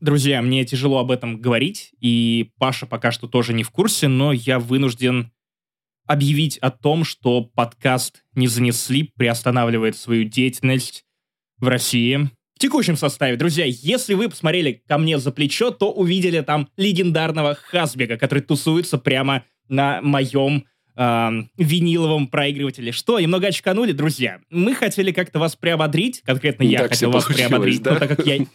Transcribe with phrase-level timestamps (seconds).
[0.00, 4.32] Друзья, мне тяжело об этом говорить, и Паша пока что тоже не в курсе, но
[4.32, 5.32] я вынужден
[6.06, 11.04] объявить о том, что подкаст «Не занесли» приостанавливает свою деятельность
[11.58, 12.30] в России.
[12.54, 17.56] В текущем составе, друзья, если вы посмотрели ко мне за плечо, то увидели там легендарного
[17.56, 20.64] Хасбека, который тусуется прямо на моем
[20.96, 22.92] э, виниловом проигрывателе.
[22.92, 24.40] Что, немного очканули, друзья?
[24.48, 28.06] Мы хотели как-то вас приободрить, конкретно я Так хотел вас приободрить, получилось, но да?
[28.06, 28.46] так как я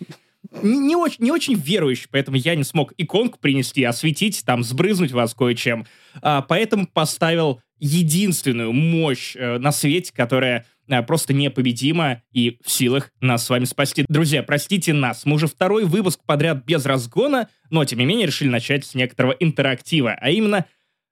[0.62, 5.12] не, не очень, не очень верующий, поэтому я не смог иконку принести, осветить, там, сбрызнуть
[5.12, 5.86] вас кое-чем.
[6.22, 13.12] А, поэтому поставил единственную мощь э, на свете, которая э, просто непобедима и в силах
[13.20, 14.06] нас с вами спасти.
[14.08, 18.48] Друзья, простите нас, мы уже второй выпуск подряд без разгона, но тем не менее решили
[18.48, 20.66] начать с некоторого интерактива, а именно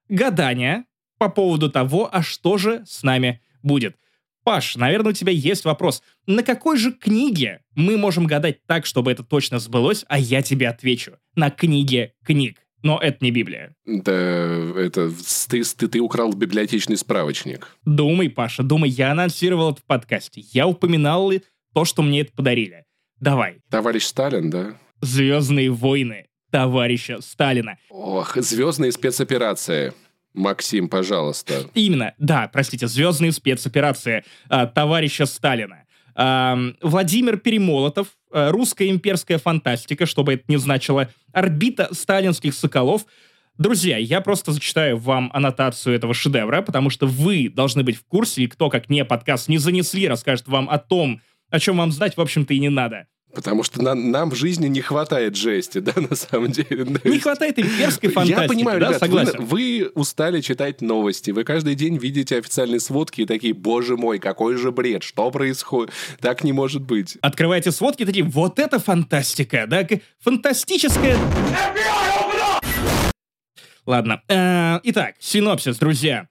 [0.08, 0.86] гадания
[1.18, 3.96] по поводу того, а что же с нами будет.
[4.44, 6.02] Паш, наверное, у тебя есть вопрос.
[6.26, 10.68] На какой же книге мы можем гадать так, чтобы это точно сбылось, а я тебе
[10.68, 11.12] отвечу?
[11.36, 12.58] На книге книг.
[12.82, 13.76] Но это не Библия.
[13.86, 15.12] Да, это
[15.48, 17.68] ты, ты, ты украл библиотечный справочник.
[17.84, 20.42] Думай, Паша, думай, я анонсировал это в подкасте.
[20.52, 21.32] Я упоминал
[21.74, 22.84] то, что мне это подарили.
[23.20, 23.58] Давай.
[23.70, 24.76] Товарищ Сталин, да?
[25.00, 27.78] Звездные войны товарища Сталина.
[27.88, 29.92] Ох, звездные спецоперации.
[30.34, 31.66] Максим, пожалуйста.
[31.74, 35.84] Именно, да, простите, звездные спецоперации а, товарища Сталина.
[36.14, 43.06] Ам, Владимир Перемолотов, а, русская имперская фантастика, чтобы это не значило, орбита сталинских соколов.
[43.58, 48.44] Друзья, я просто зачитаю вам аннотацию этого шедевра, потому что вы должны быть в курсе,
[48.44, 52.16] и кто, как не подкаст, не занесли, расскажет вам о том, о чем вам знать,
[52.16, 53.06] в общем-то, и не надо.
[53.34, 56.86] Потому что на- нам в жизни не хватает жести, да, на самом деле.
[57.04, 59.44] Не хватает имперской фантастики, Я понимаю, да, ребят, вы- согласен.
[59.44, 64.56] Вы, устали читать новости, вы каждый день видите официальные сводки и такие, боже мой, какой
[64.56, 65.92] же бред, что происходит?
[66.20, 67.16] Так не может быть.
[67.22, 69.86] Открываете сводки, такие, вот это фантастика, да,
[70.20, 71.16] фантастическая...
[73.84, 76.28] Ладно, э, итак, синопсис, друзья.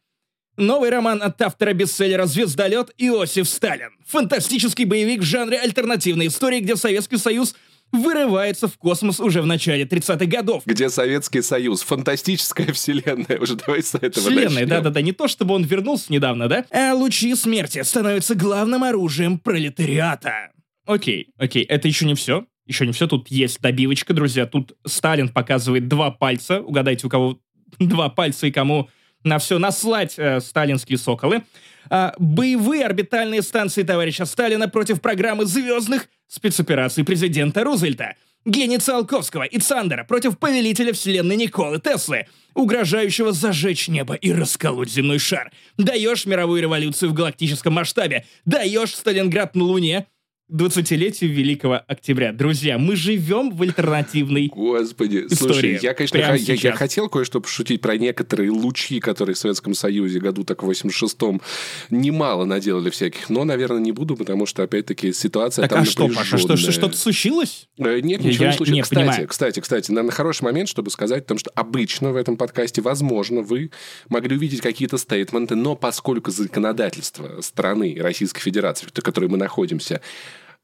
[0.62, 3.90] Новый роман от автора бестселлера «Звездолет» Иосиф Сталин.
[4.06, 7.56] Фантастический боевик в жанре альтернативной истории, где Советский Союз
[7.92, 10.62] вырывается в космос уже в начале 30-х годов.
[10.68, 11.82] Где Советский Союз?
[11.82, 13.40] Фантастическая вселенная.
[13.40, 16.64] Уже давай с этого Вселенная, да-да-да, не то чтобы он вернулся недавно, да?
[16.70, 20.52] А лучи смерти становятся главным оружием пролетариата.
[20.86, 22.46] Окей, окей, это еще не все.
[22.68, 24.46] Еще не все, тут есть добивочка, друзья.
[24.46, 26.62] Тут Сталин показывает два пальца.
[26.62, 27.40] Угадайте, у кого
[27.80, 28.90] два пальца и кому
[29.24, 31.44] на все наслать э, сталинские соколы.
[31.90, 38.16] А, боевые орбитальные станции товарища Сталина против программы звездных спецопераций президента Рузвельта.
[38.46, 45.20] Гений Циолковского и Цандера против повелителя вселенной Николы Теслы, угрожающего зажечь небо и расколоть земной
[45.20, 45.52] шар.
[45.78, 48.26] Даешь мировую революцию в галактическом масштабе.
[48.46, 50.08] Даешь Сталинград на Луне.
[50.52, 52.34] 20-летию Великого Октября.
[52.34, 55.54] Друзья, мы живем в альтернативной Господи, История.
[55.54, 59.74] слушай, я, конечно, ха- я, я хотел кое-что пошутить про некоторые лучи, которые в Советском
[59.74, 61.42] Союзе году так в 86-м
[61.90, 66.08] немало наделали всяких, но, наверное, не буду, потому что, опять-таки, ситуация Так там а что,
[66.10, 67.68] Паша, что, что, что-то случилось?
[67.78, 68.76] Э, Нет, ничего Я не случилось.
[68.76, 69.28] не кстати, понимаю.
[69.30, 73.42] кстати, кстати, наверное, хороший момент, чтобы сказать о том, что обычно в этом подкасте, возможно,
[73.42, 73.72] вы
[74.10, 80.02] могли увидеть какие-то стейтменты, но поскольку законодательство страны Российской Федерации, в которой мы находимся,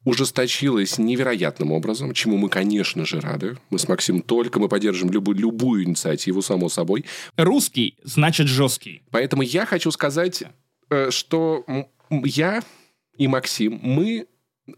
[0.08, 3.58] ужесточилось невероятным образом, чему мы, конечно же, рады.
[3.68, 7.04] Мы с Максимом только мы поддержим любую, любую инициативу, само собой.
[7.36, 9.02] Русский значит жесткий.
[9.10, 10.44] Поэтому я хочу сказать,
[10.88, 11.66] э, что
[12.10, 12.62] я
[13.18, 14.28] и Максим, мы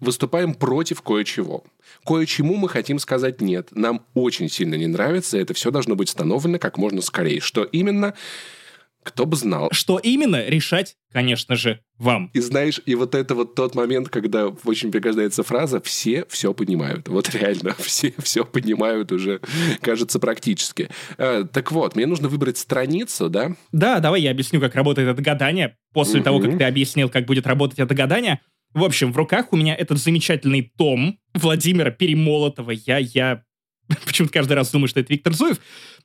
[0.01, 1.63] выступаем против кое-чего.
[2.05, 3.69] Кое-чему мы хотим сказать нет.
[3.71, 5.39] Нам очень сильно не нравится.
[5.39, 7.39] Это все должно быть установлено как можно скорее.
[7.41, 8.15] Что именно?
[9.03, 9.71] Кто бы знал.
[9.73, 12.31] Что именно, решать, конечно же, вам.
[12.35, 17.09] И знаешь, и вот это вот тот момент, когда очень пригождается фраза «все все понимают».
[17.09, 19.41] Вот реально, все все понимают уже,
[19.81, 20.91] кажется, практически.
[21.17, 23.57] Э, так вот, мне нужно выбрать страницу, да?
[23.73, 25.77] Да, давай я объясню, как работает это гадание.
[25.95, 26.25] После Мгм.
[26.25, 28.41] того, как ты объяснил, как будет работать это гадание.
[28.75, 32.71] В общем, в руках у меня этот замечательный том Владимира Перемолотова.
[32.71, 33.43] Я, я
[34.07, 35.59] почему-то каждый раз думаю, что это Виктор Зуев.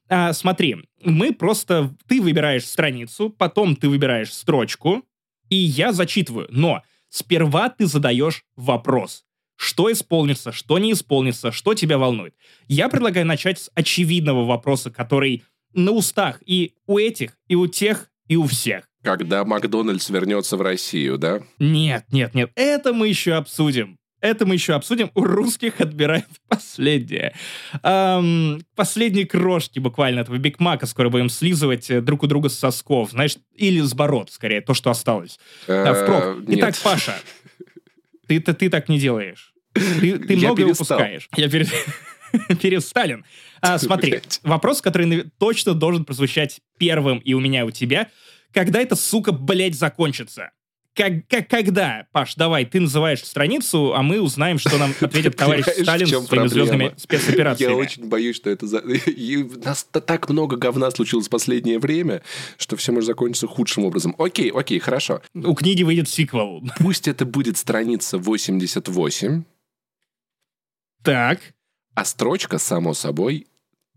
[0.10, 1.96] А, смотри, мы просто...
[2.08, 5.04] Ты выбираешь страницу, потом ты выбираешь строчку,
[5.50, 6.48] и я зачитываю.
[6.52, 9.26] Но сперва ты задаешь вопрос.
[9.58, 12.36] Что исполнится, что не исполнится, что тебя волнует.
[12.68, 15.44] Я предлагаю начать с очевидного вопроса, который
[15.74, 18.90] на устах и у этих, и у тех, и у всех.
[19.02, 21.42] Когда Макдональдс вернется в Россию, да?
[21.60, 23.98] Нет, нет, нет, это мы еще обсудим.
[24.26, 25.12] Это мы еще обсудим.
[25.14, 27.36] У русских отбирают последнее.
[27.84, 32.58] Ам, последние крошки буквально этого Биг Мака скоро будем слизывать э, друг у друга с
[32.58, 33.12] сосков.
[33.12, 35.40] Знаешь, или с бород, скорее, то, что осталось.
[35.68, 36.24] Да, впрок.
[36.24, 36.82] Э, Итак, нет.
[36.84, 37.16] Паша,
[38.28, 39.54] ты, ты, ты так не делаешь.
[39.74, 40.98] Ты, ты многое перестал.
[40.98, 41.30] упускаешь.
[41.36, 41.68] Я пере-
[42.62, 43.26] перед Сталин.
[43.62, 44.40] А, смотри, Блядь.
[44.44, 48.10] вопрос, который точно должен прозвучать первым и у меня, и у тебя.
[48.54, 50.52] Когда эта сука, блядь, закончится?
[50.96, 52.08] Как, как, когда?
[52.14, 56.28] Паш, давай, ты называешь страницу, а мы узнаем, что нам ответит товарищ Сталин со своими
[56.28, 56.50] проблема?
[56.50, 57.72] звездными спецоперациями.
[57.74, 58.66] Я очень боюсь, что это...
[58.66, 58.78] За...
[59.06, 62.22] И у нас так много говна случилось в последнее время,
[62.58, 64.16] что все может закончиться худшим образом.
[64.18, 65.22] Окей, окей, хорошо.
[65.34, 66.64] У книги выйдет сиквел.
[66.80, 69.44] Пусть это будет страница 88,
[71.04, 71.40] Так,
[71.94, 73.48] а строчка, само собой,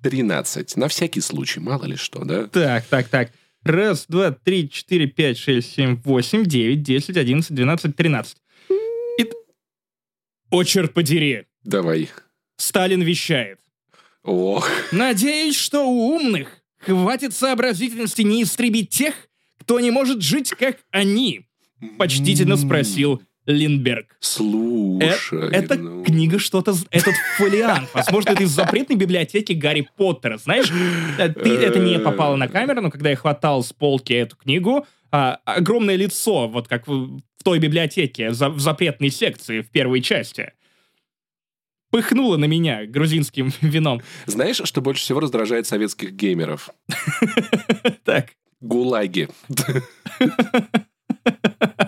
[0.03, 0.77] 13.
[0.77, 2.49] На всякий случай, мало ли что, да?
[2.49, 3.31] так, так, так.
[3.65, 8.39] Раз, два, три, четыре, пять, шесть, семь, восемь, девять, десять, одиннадцать, двенадцать, тринадцать.
[9.19, 9.25] И...
[9.25, 9.33] т-
[10.51, 11.45] О, черт подери!
[11.65, 12.09] Давай.
[12.57, 13.61] Сталин вещает.
[14.23, 19.15] Ох, Надеюсь, что у умных хватит сообразительности не истребить тех,
[19.59, 21.47] кто не может жить, как они,
[21.99, 24.11] почтительно спросил Линдберг.
[24.11, 25.51] Э- Слушай.
[25.53, 26.05] это ну.
[26.05, 26.75] книга что-то...
[26.91, 27.89] Этот фолиант.
[27.95, 30.37] Возможно, это из запретной библиотеки Гарри Поттера.
[30.37, 30.71] Знаешь,
[31.19, 34.87] э, ты, это не попало на камеру, но когда я хватал с полки эту книгу,
[35.11, 40.03] а, огромное лицо, вот как в, в той библиотеке, за- в запретной секции в первой
[40.03, 40.53] части,
[41.91, 44.03] пыхнуло на меня грузинским вином.
[44.27, 46.69] Знаешь, что больше всего раздражает советских геймеров?
[48.05, 48.33] Так.
[48.61, 49.29] Гулаги.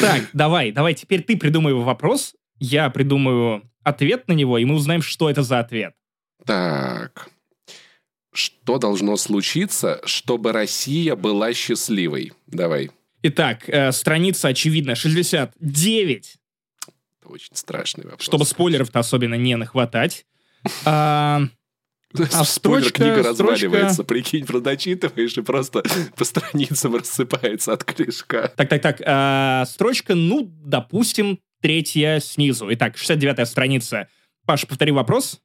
[0.00, 5.02] Так, давай, давай, теперь ты придумай вопрос, я придумаю ответ на него, и мы узнаем,
[5.02, 5.94] что это за ответ.
[6.44, 7.28] Так.
[8.32, 12.32] Что должно случиться, чтобы Россия была счастливой?
[12.46, 12.90] Давай.
[13.22, 16.36] Итак, э, страница, очевидно, 69,
[17.20, 18.22] Это очень страшный вопрос.
[18.22, 20.26] чтобы спойлеров-то особенно не нахватать.
[20.84, 21.42] А,
[22.14, 24.04] а Спойлер, строчка- книга строчка- разваливается.
[24.04, 25.82] Прикинь, просто дочитываешь и просто
[26.16, 28.52] по страницам рассыпается от корешка.
[28.56, 32.68] так, так, так, а, строчка, ну, допустим, третья снизу.
[32.72, 34.08] Итак, 69-я страница.
[34.46, 35.40] Паш, повтори вопрос.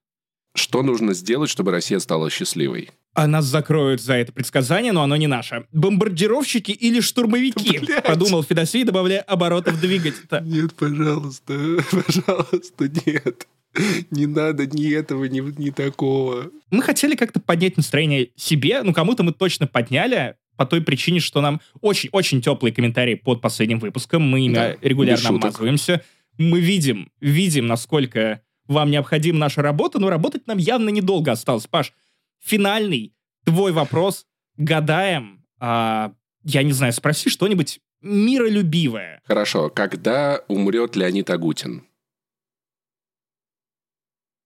[0.53, 2.89] Что нужно сделать, чтобы Россия стала счастливой?
[3.13, 5.65] А нас закроют за это предсказание, но оно не наше.
[5.71, 7.79] Бомбардировщики или штурмовики?
[7.85, 8.03] Блядь.
[8.03, 10.41] Подумал Федосей, добавляя оборотов двигателя.
[10.41, 11.53] Нет, пожалуйста,
[11.91, 13.47] пожалуйста, нет.
[14.11, 16.51] Не надо ни этого, ни, ни такого.
[16.69, 21.41] Мы хотели как-то поднять настроение себе, ну кому-то мы точно подняли, по той причине, что
[21.41, 26.03] нам очень-очень теплые комментарии под последним выпуском, мы ими Да, регулярно обмазываемся.
[26.37, 31.65] Мы видим, видим, насколько вам необходима наша работа, но работать нам явно недолго осталось.
[31.65, 31.93] Паш,
[32.39, 33.13] финальный
[33.43, 34.27] твой вопрос,
[34.57, 36.13] гадаем, а,
[36.43, 39.21] я не знаю, спроси что-нибудь миролюбивое.
[39.25, 41.83] Хорошо, когда умрет Леонид Агутин?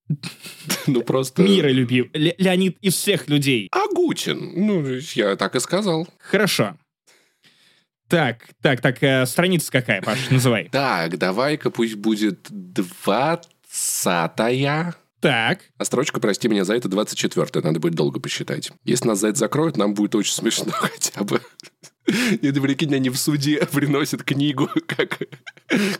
[0.87, 1.41] Ну просто...
[1.41, 2.09] Миролюбив.
[2.13, 3.69] Ле- Леонид из всех людей.
[3.71, 4.53] Агутин.
[4.55, 4.85] Ну,
[5.15, 6.07] я так и сказал.
[6.19, 6.77] Хорошо.
[8.07, 10.69] Так, так, так, э, страница какая, Паш, называй.
[10.71, 12.47] Так, давай-ка пусть будет
[13.71, 14.95] двадцатая.
[15.21, 18.71] Так, А строчка, прости меня за это, 24 Надо будет долго посчитать.
[18.83, 21.41] Если нас за это закроют, нам будет очень смешно хотя бы.
[22.05, 25.19] Это, прикинь, они в суде приносят книгу как,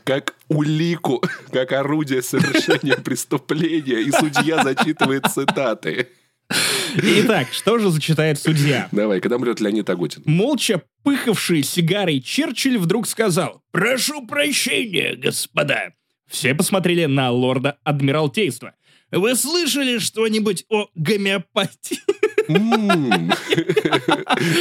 [0.04, 6.10] как улику, как орудие совершения преступления, и судья зачитывает цитаты.
[6.96, 8.88] Итак, что же зачитает судья?
[8.92, 10.22] Давай, когда умрет Леонид Агутин?
[10.26, 15.94] Молча пыхавший сигарой Черчилль вдруг сказал «Прошу прощения, господа».
[16.30, 18.76] Все посмотрели на лорда Адмиралтейства.
[19.12, 22.00] «Вы слышали что-нибудь о гомеопатии?»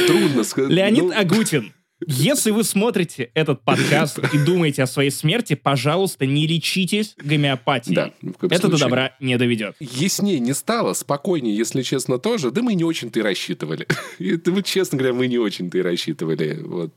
[0.07, 0.71] Трудно сказать.
[0.71, 1.73] Леонид Ну, Агутин,
[2.05, 7.95] если вы смотрите этот подкаст и думаете о своей смерти, пожалуйста, не лечитесь гомеопатией.
[7.95, 8.79] Да, Это до случае.
[8.79, 9.75] добра не доведет.
[9.79, 12.51] Яснее не стало, спокойнее, если честно, тоже.
[12.51, 13.87] Да мы не очень-то и рассчитывали.
[14.19, 16.59] Это, вот, честно говоря, мы не очень-то и рассчитывали.
[16.63, 16.91] Вот,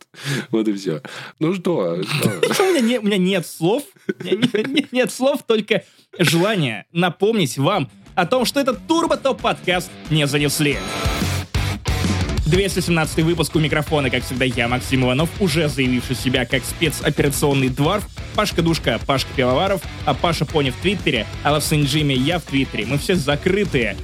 [0.50, 1.00] вот и все.
[1.38, 2.02] Ну что?
[2.52, 2.64] что?
[2.64, 5.84] У меня, не- у меня нет слов, у меня не- не- нет слов, только
[6.18, 7.88] желание напомнить вам
[8.18, 10.76] о том, что этот Турбо Топ подкаст не занесли.
[12.46, 18.08] 217 выпуск у микрофона, как всегда, я, Максим Иванов, уже заявивший себя как спецоперационный дворф,
[18.34, 22.86] Пашка Душка, Пашка Пивоваров, а Паша Пони в Твиттере, а Лавсын Джимми я в Твиттере.
[22.86, 23.96] Мы все закрытые.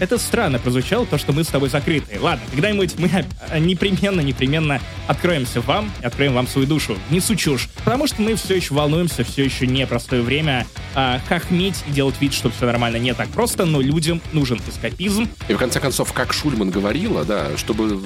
[0.00, 2.18] Это странно прозвучало, то, что мы с тобой закрыты.
[2.18, 3.10] Ладно, когда-нибудь мы
[3.50, 6.96] а, непременно, непременно откроемся вам, и откроем вам свою душу.
[7.10, 7.68] Несу чушь.
[7.84, 10.66] Потому что мы все еще волнуемся, все еще непростое время.
[10.94, 15.28] А, хохметь и делать вид, что все нормально не так просто, но людям нужен эскапизм.
[15.48, 18.00] И в конце концов, как Шульман говорила, да, чтобы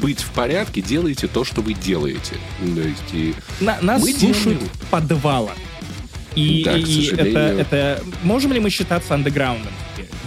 [0.00, 2.34] быть в порядке, делайте то, что вы делаете.
[2.60, 4.70] То есть, и На- нас Мы слушают делаем.
[4.90, 5.52] подвала.
[6.34, 8.02] И, Да, к и это, это...
[8.22, 9.72] Можем ли мы считаться андеграундом?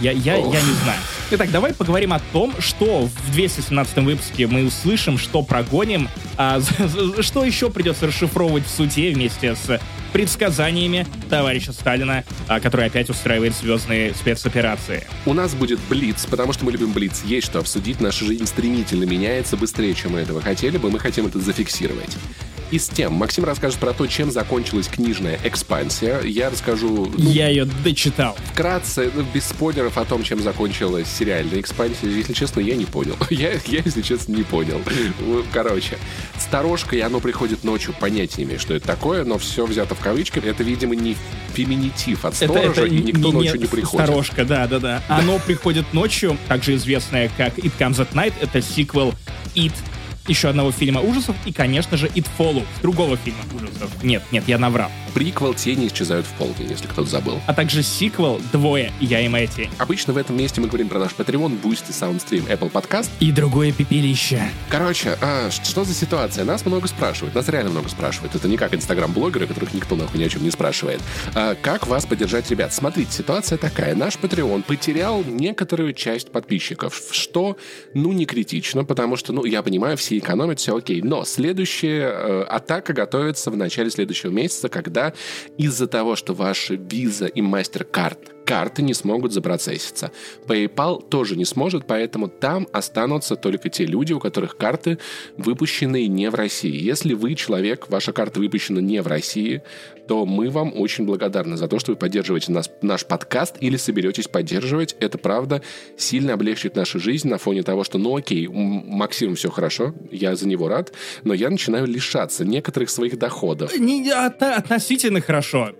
[0.00, 1.00] Я, я, я не знаю.
[1.32, 6.60] Итак, давай поговорим о том, что в 217 выпуске мы услышим, что прогоним, а,
[7.20, 9.80] что еще придется расшифровывать в суде вместе с
[10.12, 15.06] предсказаниями товарища Сталина, а, который опять устраивает звездные спецоперации.
[15.26, 17.22] У нас будет Блиц, потому что мы любим Блиц.
[17.24, 18.00] Есть что обсудить.
[18.00, 20.90] Наша жизнь стремительно меняется быстрее, чем мы этого хотели бы.
[20.90, 22.16] Мы хотим это зафиксировать.
[22.70, 26.20] И с тем, Максим расскажет про то, чем закончилась книжная экспансия.
[26.22, 27.06] Я расскажу...
[27.06, 28.36] Ну, Я ее дочитал.
[28.52, 32.08] Вкратце, ну, без спойлеров о том, чем закончилась сериальная экспансия.
[32.08, 33.16] Если честно, я не понял.
[33.30, 34.80] Я, я если честно, не понял.
[35.52, 35.98] Короче,
[36.38, 40.00] сторожка, и оно приходит ночью, понятия не имею, что это такое, но все взято в
[40.00, 40.38] кавычки.
[40.38, 41.16] Это, видимо, не
[41.52, 44.06] феминитив от сторожа, это, это и никто не, ночью не приходит.
[44.06, 45.02] Сторожка, да, да, да.
[45.08, 48.32] Оно приходит ночью, также известное как It Comes at Night.
[48.40, 49.14] Это сиквел
[49.54, 49.72] It
[50.30, 53.90] еще одного фильма ужасов и, конечно же, It Follows, другого фильма ужасов.
[54.02, 54.90] Нет, нет, я наврал.
[55.12, 57.40] Приквел «Тени исчезают в полдень», если кто-то забыл.
[57.46, 58.92] А также сиквел «Двое.
[59.00, 59.68] Я и Мэтти».
[59.78, 63.10] Обычно в этом месте мы говорим про наш Patreon, Boosty, Soundstream, Apple Podcast.
[63.18, 64.40] И другое пепелище.
[64.68, 66.44] Короче, а, что за ситуация?
[66.44, 68.36] Нас много спрашивают, нас реально много спрашивают.
[68.36, 71.00] Это не как инстаграм-блогеры, которых никто нахуй ни о чем не спрашивает.
[71.34, 72.72] А, как вас поддержать, ребят?
[72.72, 73.96] Смотрите, ситуация такая.
[73.96, 77.56] Наш Patreon потерял некоторую часть подписчиков, что,
[77.94, 81.02] ну, не критично, потому что, ну, я понимаю, все экономят, все окей.
[81.02, 85.12] Но следующая э, атака готовится в начале следующего месяца, когда
[85.58, 90.10] из-за того, что ваши Visa и MasterCard карты не смогут запроцесситься.
[90.44, 94.98] PayPal тоже не сможет, поэтому там останутся только те люди, у которых карты
[95.36, 96.74] выпущены не в России.
[96.74, 99.62] Если вы человек, ваша карта выпущена не в России,
[100.08, 104.26] то мы вам очень благодарны за то, что вы поддерживаете нас, наш подкаст или соберетесь
[104.26, 104.96] поддерживать.
[104.98, 105.62] Это, правда,
[105.96, 110.48] сильно облегчит нашу жизнь на фоне того, что, ну окей, Максим все хорошо, я за
[110.48, 110.92] него рад,
[111.22, 113.78] но я начинаю лишаться некоторых своих доходов.
[113.78, 115.70] Не, от, относительно хорошо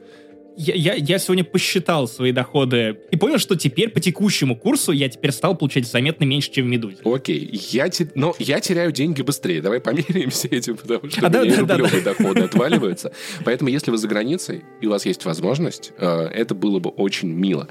[0.61, 5.09] я, я, я сегодня посчитал свои доходы и понял, что теперь по текущему курсу я
[5.09, 6.99] теперь стал получать заметно меньше, чем в Медузе.
[7.05, 9.62] Окей, я, те, но я теряю деньги быстрее.
[9.62, 13.12] Давай померяемся этим, потому что а, да, да, рублевые да, доходы отваливаются.
[13.45, 17.29] Поэтому если вы за границей и у вас есть возможность, э, это было бы очень
[17.29, 17.69] мило.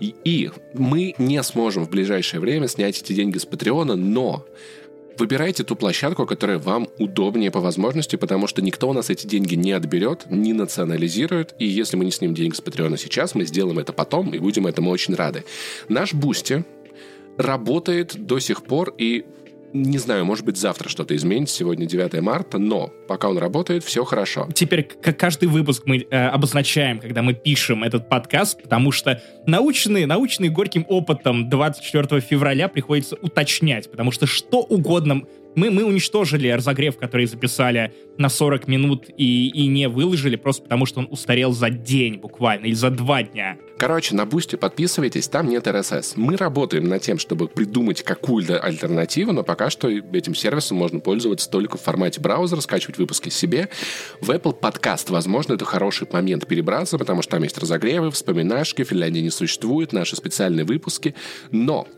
[0.00, 4.44] И мы не сможем в ближайшее время снять эти деньги с Патреона, но
[5.18, 9.54] Выбирайте ту площадку, которая вам удобнее по возможности, потому что никто у нас эти деньги
[9.54, 13.78] не отберет, не национализирует, и если мы не снимем денег с Патреона сейчас, мы сделаем
[13.78, 15.44] это потом, и будем этому очень рады.
[15.88, 16.64] Наш Boosty
[17.36, 19.24] работает до сих пор, и
[19.72, 24.04] не знаю, может быть, завтра что-то изменится, сегодня 9 марта, но пока он работает, все
[24.04, 24.48] хорошо.
[24.54, 30.06] Теперь как каждый выпуск мы э, обозначаем, когда мы пишем этот подкаст, потому что наученные,
[30.06, 35.22] наученные горьким опытом 24 февраля приходится уточнять, потому что что угодно
[35.54, 40.86] мы, мы уничтожили разогрев, который записали на 40 минут и, и не выложили, просто потому
[40.86, 43.58] что он устарел за день буквально, или за два дня.
[43.78, 46.12] Короче, на Бусте подписывайтесь, там нет RSS.
[46.16, 51.50] Мы работаем над тем, чтобы придумать какую-то альтернативу, но пока что этим сервисом можно пользоваться
[51.50, 53.68] только в формате браузера, скачивать выпуски себе.
[54.20, 59.20] В Apple Podcast, возможно, это хороший момент перебраться, потому что там есть разогревы, вспоминашки, Финляндии
[59.20, 61.14] не существует, наши специальные выпуски.
[61.50, 61.88] Но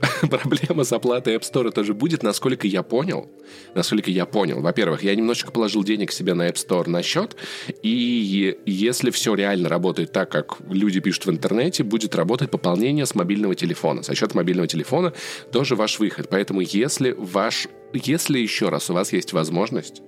[0.30, 3.28] проблема с оплатой App Store тоже будет, насколько я понял.
[3.74, 4.60] Насколько я понял.
[4.60, 7.36] Во-первых, я немножечко положил денег себе на App Store на счет,
[7.82, 13.14] и если все реально работает так, как люди пишут в интернете, будет работать пополнение с
[13.14, 14.02] мобильного телефона.
[14.02, 15.12] За счет мобильного телефона
[15.52, 16.28] тоже ваш выход.
[16.30, 17.68] Поэтому если ваш...
[17.92, 20.02] Если еще раз у вас есть возможность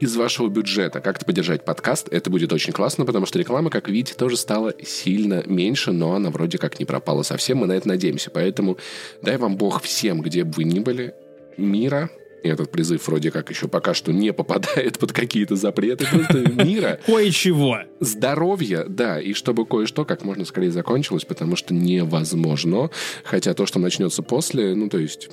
[0.00, 4.14] из вашего бюджета как-то поддержать подкаст, это будет очень классно, потому что реклама, как видите,
[4.14, 8.30] тоже стала сильно меньше, но она вроде как не пропала совсем, мы на это надеемся.
[8.30, 8.78] Поэтому
[9.22, 11.14] дай вам Бог всем, где бы вы ни были,
[11.56, 12.10] мира,
[12.44, 17.00] и этот призыв вроде как еще пока что не попадает под какие-то запреты просто мира.
[17.06, 17.78] Кое-чего.
[18.00, 22.90] Здоровья, да, и чтобы кое-что как можно скорее закончилось, потому что невозможно.
[23.24, 25.30] Хотя то, что начнется после, ну, то есть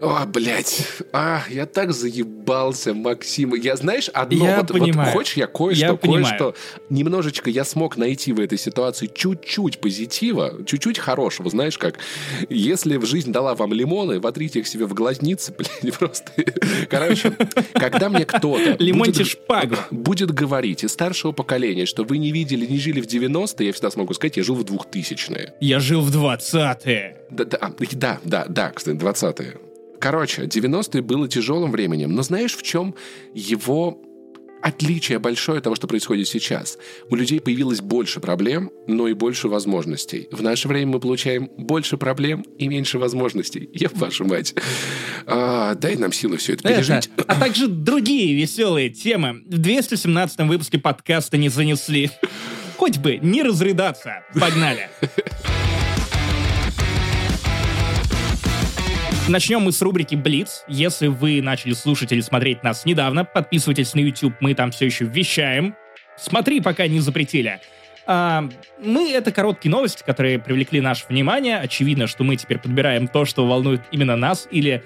[0.00, 0.86] о, блядь.
[1.12, 3.54] А, я так заебался, Максим.
[3.54, 4.46] Я, знаешь, одно...
[4.46, 5.10] Я вот, понимаю.
[5.10, 6.54] Вот, хочешь, я кое-что, кое-что...
[6.88, 11.50] Немножечко я смог найти в этой ситуации чуть-чуть позитива, чуть-чуть хорошего.
[11.50, 11.98] Знаешь, как
[12.48, 16.32] если в жизнь дала вам лимоны, вотрите их себе в глазницы, блядь, просто...
[16.88, 17.36] Короче,
[17.74, 18.76] когда мне кто-то...
[18.78, 19.76] Лимоньте шпагу.
[19.90, 23.90] Будет говорить из старшего поколения, что вы не видели, не жили в 90-е, я всегда
[23.90, 25.54] смогу сказать, я жил в 2000-е.
[25.60, 27.16] Я жил в 20-е.
[27.30, 29.69] Да, да, да, да, да, кстати, 20-е.
[30.00, 32.94] Короче, 90-е было тяжелым временем, но знаешь, в чем
[33.34, 34.02] его
[34.62, 36.78] отличие большое от того, что происходит сейчас.
[37.08, 40.28] У людей появилось больше проблем, но и больше возможностей.
[40.30, 43.68] В наше время мы получаем больше проблем и меньше возможностей.
[43.72, 44.54] Я вашу мать.
[45.26, 47.10] А, дай нам силы все это пережить.
[47.16, 52.10] Это, а также другие веселые темы в 217 выпуске подкаста не занесли.
[52.76, 54.24] Хоть бы не разрыдаться.
[54.38, 54.88] Погнали.
[59.30, 60.64] Начнем мы с рубрики Блиц.
[60.66, 65.04] Если вы начали слушать или смотреть нас недавно, подписывайтесь на YouTube, мы там все еще
[65.04, 65.76] вещаем.
[66.16, 67.60] Смотри, пока не запретили.
[68.08, 68.48] А,
[68.82, 71.58] мы— это короткие новости, которые привлекли наше внимание.
[71.58, 74.82] Очевидно, что мы теперь подбираем то, что волнует именно нас, или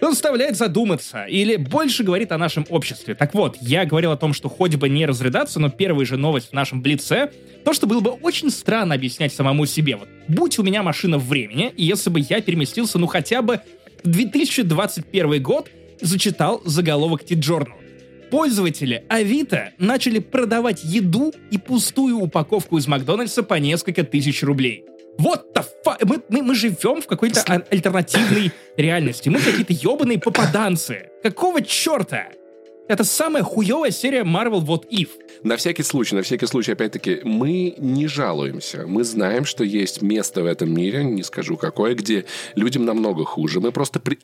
[0.00, 3.14] заставляет задуматься, или больше говорит о нашем обществе.
[3.14, 6.50] Так вот, я говорил о том, что хоть бы не разрыдаться, но первая же новость
[6.50, 7.30] в нашем Блице—
[7.64, 9.96] то, что было бы очень странно объяснять самому себе.
[9.96, 13.60] Вот, будь у меня машина времени, и если бы я переместился, ну, хотя бы
[14.04, 15.68] в 2021 год,
[16.00, 17.76] зачитал заголовок Тиджорнал.
[18.30, 24.84] Пользователи Авито начали продавать еду и пустую упаковку из Макдональдса по несколько тысяч рублей.
[25.18, 25.98] Вот the fuck?
[26.02, 29.28] Мы, мы, мы живем в какой-то а- альтернативной реальности.
[29.28, 31.10] Мы какие-то ебаные попаданцы.
[31.22, 32.28] Какого черта?
[32.88, 35.08] Это самая хуевая серия Marvel What If.
[35.42, 38.84] На всякий случай, на всякий случай, опять-таки, мы не жалуемся.
[38.86, 43.60] Мы знаем, что есть место в этом мире, не скажу какое, где людям намного хуже.
[43.60, 44.18] Мы просто при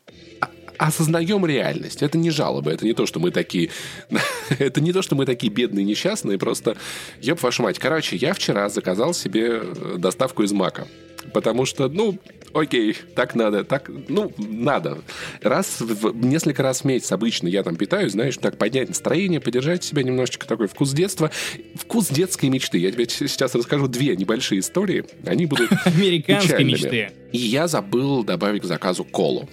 [0.79, 2.02] осознаем реальность.
[2.02, 3.71] Это не жалобы, это не то, что мы такие...
[4.59, 6.76] это не то, что мы такие бедные, несчастные, просто...
[7.21, 7.79] Ёб вашу мать.
[7.79, 10.87] Короче, я вчера заказал себе э, доставку из Мака.
[11.33, 12.19] Потому что, ну,
[12.52, 14.99] окей, так надо, так, ну, надо.
[15.41, 19.85] Раз, в, несколько раз в месяц обычно я там питаюсь, знаешь, так поднять настроение, поддержать
[19.85, 21.31] себя немножечко, такой вкус детства,
[21.75, 22.79] вкус детской мечты.
[22.79, 27.12] Я тебе сейчас расскажу две небольшие истории, они будут Американские мечты.
[27.33, 29.49] И я забыл добавить к заказу колу.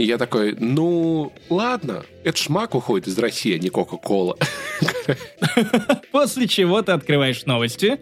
[0.00, 4.38] И я такой, ну, ладно, это шмак уходит из России, а не Кока-Кола.
[6.10, 8.00] После чего ты открываешь новости,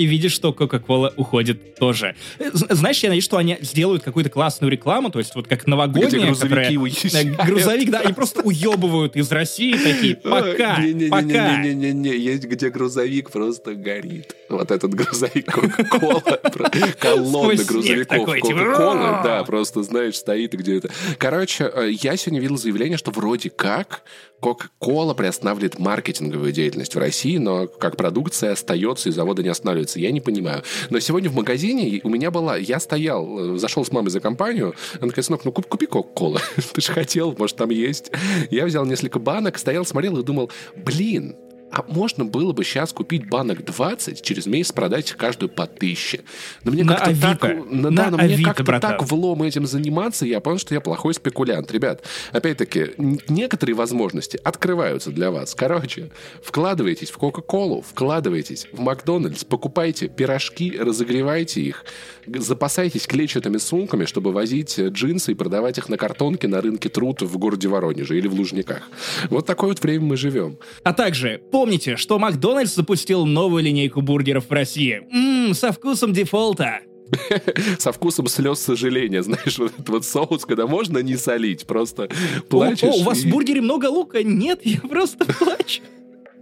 [0.00, 2.16] и видишь, что Coca-Cola уходит тоже.
[2.52, 6.26] Знаешь, я надеюсь, что они сделают какую-то классную рекламу, то есть вот как новогодняя, Где
[6.26, 7.46] грузовики которая...
[7.46, 10.78] Грузовик, да, они просто уебывают из России такие, пока,
[11.10, 11.62] пока.
[11.62, 14.34] Не-не-не, есть где грузовик просто горит.
[14.48, 20.90] Вот этот грузовик Coca-Cola, колонна грузовиков Coca-Cola, да, просто, знаешь, стоит где-то.
[21.18, 24.02] Короче, э, я сегодня видел заявление, что вроде как
[24.40, 29.50] Coca-Cola приостанавливает маркетинговую деятельность в России, но как продукция остается и завода не
[29.90, 29.98] останавливается.
[29.98, 30.62] Я не понимаю.
[30.90, 32.56] Но сегодня в магазине у меня была...
[32.56, 34.74] Я стоял, э, зашел с мамой за компанию.
[35.00, 36.40] Она такая, сынок, ну купи Coca-Cola.
[36.72, 38.10] Ты же хотел, может, там есть.
[38.50, 41.36] Я взял несколько банок, стоял, смотрел и думал, блин,
[41.72, 46.20] а можно было бы сейчас купить банок 20, через месяц продать их каждую по тысяче.
[46.64, 50.40] Но мне как-то так, на, да, но Авито, мне как-то так влом этим заниматься, я
[50.40, 51.70] понял, что я плохой спекулянт.
[51.70, 52.02] Ребят,
[52.32, 52.92] опять-таки,
[53.28, 55.54] некоторые возможности открываются для вас.
[55.54, 56.10] Короче,
[56.42, 61.84] вкладывайтесь в Кока-Колу, вкладывайтесь в Макдональдс, покупайте пирожки, разогревайте их,
[62.26, 67.38] запасайтесь клетчатыми сумками, чтобы возить джинсы и продавать их на картонке на рынке труд в
[67.38, 68.82] городе Воронеже или в Лужниках.
[69.28, 70.58] Вот такое вот время мы живем.
[70.82, 75.02] А также Помните, что Макдональдс запустил новую линейку бургеров в России.
[75.10, 76.80] Ммм, со вкусом дефолта.
[77.78, 82.08] Со вкусом слез сожаления, знаешь, вот этот вот соус, когда можно не солить, просто
[82.48, 82.84] плачешь.
[82.84, 84.22] О, о у вас в бургере много лука?
[84.22, 85.82] Нет, я просто плачу.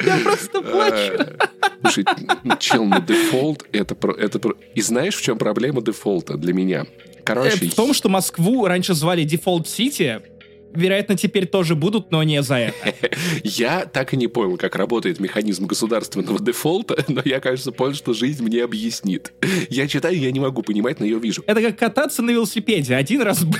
[0.00, 1.12] Я просто плачу.
[1.80, 2.04] Слушай,
[2.60, 3.96] чел, ну дефолт это.
[4.76, 6.86] И знаешь, в чем проблема дефолта для меня?
[7.24, 7.58] Короче...
[7.60, 10.20] Э, в том, что Москву раньше звали Default City,
[10.74, 12.94] вероятно, теперь тоже будут, но не за это.
[13.42, 18.12] Я так и не понял, как работает механизм государственного дефолта, но я, кажется, понял, что
[18.12, 19.32] жизнь мне объяснит.
[19.70, 21.42] Я читаю, я не могу понимать, но ее вижу.
[21.46, 22.94] Это как кататься на велосипеде.
[22.94, 23.58] Один раз был.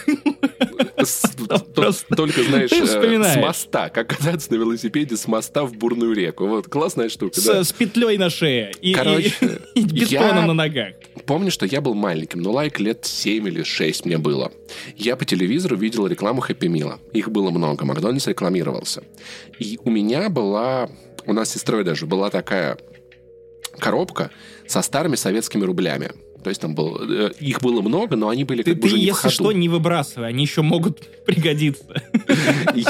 [2.16, 3.88] Только, знаешь, э, с моста.
[3.88, 6.46] Как кататься на велосипеде с моста в бурную реку.
[6.46, 7.64] Вот, классная штука, да?
[7.64, 8.72] С петлей на шее.
[8.82, 10.94] И бетоном на ногах.
[11.26, 14.52] Помню, что я был маленьким, но лайк лет 7 или 6 мне было.
[14.96, 16.97] Я по телевизору видел рекламу Хэппи Мила.
[17.12, 19.02] Их было много, Макдональдс рекламировался.
[19.58, 20.90] И у меня была,
[21.26, 22.78] у нас с сестрой даже, была такая
[23.78, 24.30] коробка
[24.66, 26.10] со старыми советскими рублями.
[26.42, 28.94] То есть там был, э, их было много, но они были ты, как бы ты,
[28.94, 32.02] уже не если что, не выбрасывай, они еще могут пригодиться.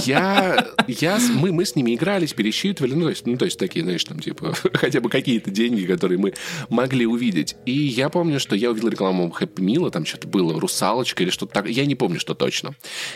[0.05, 3.85] Я, я, мы, мы с ними игрались, пересчитывали, ну то, есть, ну, то есть такие,
[3.85, 6.35] знаешь, там, типа, хотя бы какие-то деньги, которые мы
[6.69, 7.57] могли увидеть.
[7.65, 11.55] И я помню, что я увидел рекламу Happy Meal, там что-то было, русалочка или что-то
[11.55, 12.75] так, я не помню, что точно.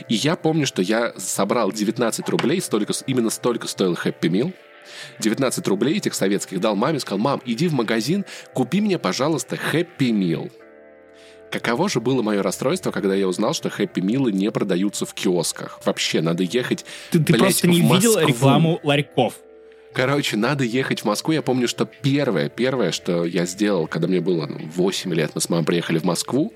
[0.08, 4.52] И я помню, что я собрал 19 рублей, столько, именно столько стоил Happy Meal,
[5.18, 8.24] 19 рублей этих советских дал маме, сказал, мам, иди в магазин,
[8.54, 10.50] купи мне, пожалуйста, Happy Meal.
[11.52, 15.80] Каково же было мое расстройство, когда я узнал, что Хэппи Милы не продаются в киосках.
[15.84, 19.34] Вообще, надо ехать, Ты, ты блядь, просто не видел рекламу ларьков.
[19.92, 21.34] Короче, надо ехать в Москву.
[21.34, 25.42] Я помню, что первое, первое, что я сделал, когда мне было ну, 8 лет, мы
[25.42, 26.54] с мамой приехали в Москву,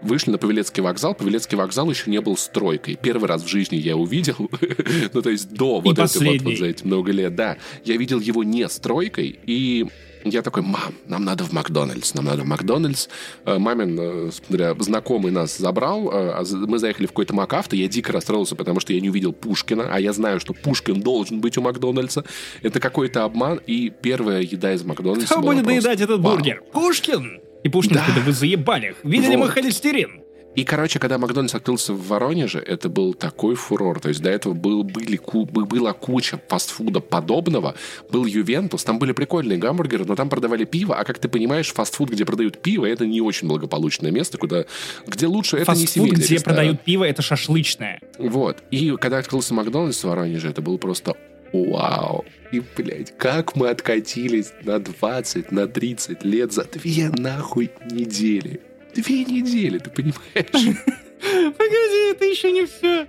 [0.00, 1.14] Вышли на Павелецкий вокзал.
[1.14, 2.98] Павелецкий вокзал еще не был стройкой.
[3.00, 4.36] Первый раз в жизни я увидел,
[5.12, 7.56] ну, то есть до вот этого вот, вот за эти много лет, да.
[7.84, 9.86] Я видел его не стройкой, и
[10.24, 13.08] Я такой, мам, нам надо в Макдональдс, нам надо в Макдональдс.
[13.44, 17.88] Э, мамин, э, смотря, знакомый нас забрал, э, а мы заехали в какой-то МакАвто, я
[17.88, 21.56] дико расстроился, потому что я не увидел Пушкина, а я знаю, что Пушкин должен быть
[21.56, 22.24] у Макдональдса.
[22.62, 26.62] Это какой-то обман, и первая еда из Макдональдса Кто будет доедать этот бургер?
[26.72, 27.40] Пушкин!
[27.64, 28.04] И Пушкин, Да.
[28.14, 28.20] да.
[28.22, 28.94] вы заебали.
[29.02, 29.46] Видели Вот.
[29.46, 30.22] мы холестерин?
[30.54, 34.00] И, короче, когда Макдональдс открылся в Воронеже, это был такой фурор.
[34.00, 37.74] То есть до этого был, были, ку- бы- была куча фастфуда подобного.
[38.10, 40.96] Был Ювентус, там были прикольные гамбургеры, но там продавали пиво.
[40.96, 44.64] А как ты понимаешь, фастфуд, где продают пиво, это не очень благополучное место, куда,
[45.06, 46.56] где лучше это не Фастфуд, семейный где ресторан.
[46.56, 48.00] продают пиво, это шашлычное.
[48.18, 48.56] Вот.
[48.72, 51.14] И когда открылся Макдональдс в Воронеже, это было просто
[51.52, 52.24] вау.
[52.52, 58.60] И, блядь, как мы откатились на 20, на 30 лет за две нахуй недели.
[58.94, 60.16] Две недели, ты понимаешь?
[61.20, 63.06] Погоди, это еще не все.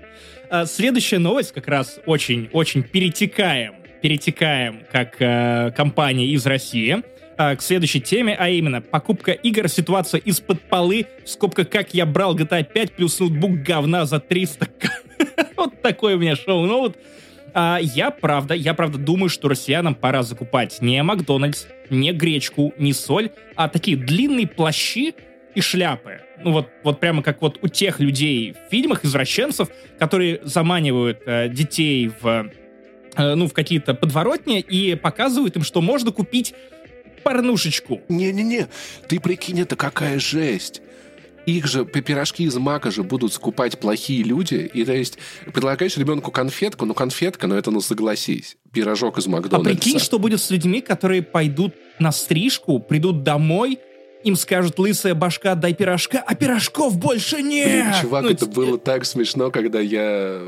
[0.49, 3.75] А, следующая новость как раз очень-очень перетекаем.
[4.01, 7.03] Перетекаем как э, компания из России
[7.37, 12.35] а, к следующей теме, а именно покупка игр, ситуация из-под полы, скобка «Как я брал
[12.35, 14.67] GTA 5 плюс ноутбук говна за 300
[15.55, 16.97] Вот такой у меня шоу-ноут.
[17.53, 22.93] А, я правда, я правда думаю, что россиянам пора закупать не Макдональдс, не гречку, не
[22.93, 25.15] соль, а такие длинные плащи
[25.55, 26.21] и шляпы.
[26.43, 31.49] Ну вот, вот прямо как вот у тех людей в фильмах, извращенцев, которые заманивают э,
[31.49, 32.49] детей в,
[33.15, 36.53] э, ну, в какие-то подворотни и показывают им, что можно купить
[37.23, 38.01] порнушечку.
[38.07, 38.67] Не-не-не,
[39.07, 40.81] ты прикинь, это какая жесть.
[41.45, 44.69] Их же пи- пирожки из мака же будут скупать плохие люди.
[44.73, 45.17] И то есть
[45.53, 48.57] предлагаешь ребенку конфетку, ну конфетка, ну это ну согласись.
[48.71, 49.79] Пирожок из А Макдональдса.
[49.81, 53.79] прикинь, что будет с людьми, которые пойдут на стрижку, придут домой,
[54.23, 57.95] им скажут лысая башка, дай пирожка, а пирожков больше нет.
[58.01, 60.39] Чувак, Ну, это т- было так смешно, когда я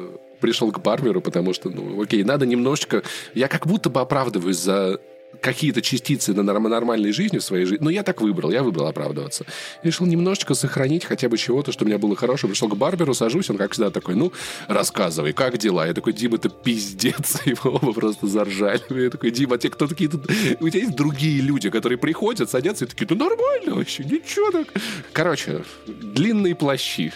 [0.41, 3.03] пришел к барберу, потому что, ну, окей, надо немножечко...
[3.33, 4.99] Я как будто бы оправдываюсь за
[5.39, 7.83] какие-то частицы на норм- нормальной жизни в своей жизни.
[7.83, 9.45] Но я так выбрал, я выбрал оправдываться.
[9.83, 12.49] Решил немножечко сохранить хотя бы чего-то, что у меня было хорошее.
[12.49, 14.31] Пришел к барберу, сажусь, он как всегда такой, ну,
[14.67, 15.87] рассказывай, как дела?
[15.87, 17.39] Я такой, Дима, это пиздец.
[17.45, 18.81] Мы оба просто заржали.
[19.03, 20.29] Я такой, Дима, а те кто такие тут?
[20.59, 24.67] У тебя есть другие люди, которые приходят, садятся и такие, ну, нормально вообще, ничего так.
[25.13, 27.11] Короче, длинные плащи.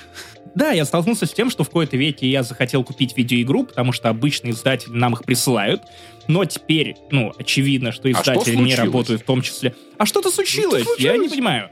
[0.55, 4.07] Да, я столкнулся с тем, что в какой-то веке я захотел купить видеоигру, потому что
[4.07, 5.81] обычные издатели нам их присылают.
[6.27, 8.79] Но теперь, ну, очевидно, что А издатели не случилось?
[8.79, 9.75] работают в том числе.
[9.97, 10.83] А что-то случилось?
[10.83, 11.31] Что Я не случилось?
[11.31, 11.69] понимаю.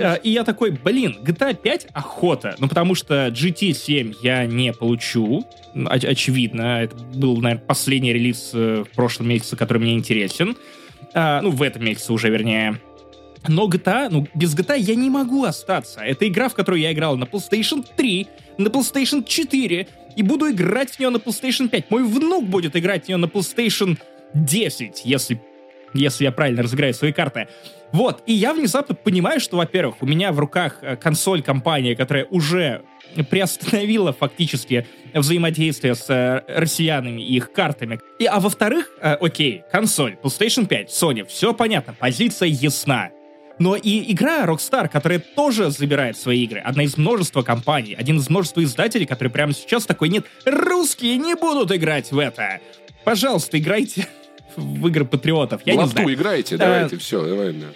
[0.00, 2.54] А, И я такой, блин, GTA 5 охота.
[2.58, 5.44] Ну, потому что GT 7 я не получу.
[5.74, 10.56] Оч- очевидно, это был, наверное, последний релиз э, в прошлом месяце, который мне интересен.
[11.12, 12.80] А, ну, в этом месяце уже, вернее.
[13.48, 16.00] Но GTA, ну, без GTA я не могу остаться.
[16.00, 18.26] Это игра, в которую я играл на PlayStation 3,
[18.58, 21.90] на PlayStation 4, и буду играть в нее на PlayStation 5.
[21.90, 23.98] Мой внук будет играть в нее на PlayStation
[24.34, 25.40] 10, если,
[25.94, 27.48] если я правильно разыграю свои карты.
[27.92, 32.26] Вот, и я внезапно понимаю, что, во-первых, у меня в руках э, консоль компании, которая
[32.26, 32.82] уже
[33.30, 37.98] приостановила фактически взаимодействие с э, россиянами и их картами.
[38.20, 43.10] И, а во-вторых, э, окей, консоль, PlayStation 5, Sony, все понятно, позиция ясна.
[43.60, 48.28] Но и игра Rockstar, которая тоже забирает свои игры, одна из множества компаний, один из
[48.30, 52.58] множества издателей, которые прямо сейчас такой, нет, русские не будут играть в это.
[53.04, 54.08] Пожалуйста, играйте
[54.56, 55.60] в игры патриотов.
[55.66, 56.14] Я в не лафту знаю.
[56.14, 56.64] играете, Да.
[56.64, 57.52] давайте, все, давай.
[57.52, 57.66] да.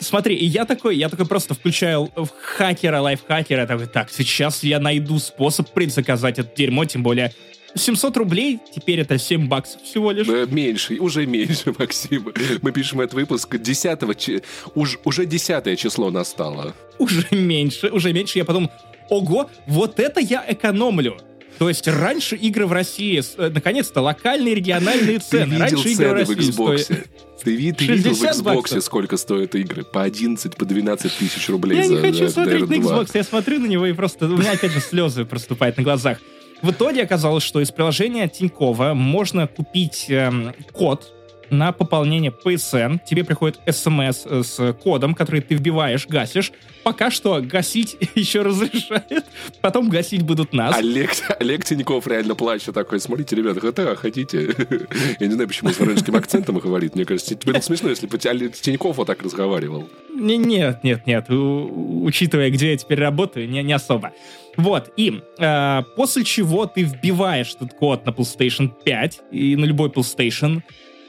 [0.00, 4.78] Смотри, и я такой, я такой просто включаю в хакера, лайфхакера, такой, так, сейчас я
[4.80, 7.34] найду способ предзаказать это дерьмо, тем более
[7.74, 10.26] 700 рублей, теперь это 7 баксов всего лишь.
[10.50, 12.32] Меньше, уже меньше, Максим.
[12.62, 14.42] Мы пишем этот выпуск 10 чи-
[14.74, 16.74] уж, уже 10 число настало.
[16.98, 18.38] Уже меньше, уже меньше.
[18.38, 18.70] Я подумал,
[19.10, 21.16] ого, вот это я экономлю.
[21.58, 25.50] То есть раньше игры в России, э, наконец-то, локальные региональные Ты цены.
[25.54, 27.06] видел раньше игры в цены в России стоили- Xbox?
[27.42, 28.84] Ты, ты видел в 60 Xbox, баксов.
[28.84, 29.84] сколько стоят игры?
[29.84, 32.80] По 11, по 12 тысяч рублей Я за не хочу за смотреть на DR2.
[32.82, 34.26] Xbox, я смотрю на него и просто...
[34.26, 36.18] У меня опять же слезы проступают на глазах.
[36.62, 41.14] В итоге оказалось, что из приложения Тинькова можно купить эм, код
[41.50, 43.00] на пополнение PSN.
[43.08, 46.52] Тебе приходит смс с кодом, который ты вбиваешь, гасишь.
[46.82, 49.24] Пока что гасить еще разрешают.
[49.60, 50.76] Потом гасить будут нас.
[50.76, 54.54] Олег, Олег Тиньков реально плачет такой, смотрите, ребята, GTA хотите?
[55.20, 56.94] Я не знаю, почему с воронежским акцентом говорит.
[56.94, 59.88] Мне кажется, было смешно, если бы Олег Тиньков вот так разговаривал.
[60.14, 61.26] Не- Нет, нет, нет.
[61.30, 64.12] Учитывая, где я теперь работаю, не, не особо.
[64.58, 69.88] Вот, и э, после чего ты вбиваешь этот код на PlayStation 5 и на любой
[69.88, 70.62] PlayStation,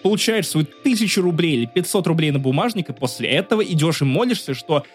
[0.03, 4.53] получаешь свою тысячу рублей или 500 рублей на бумажник, и после этого идешь и молишься,
[4.53, 4.85] что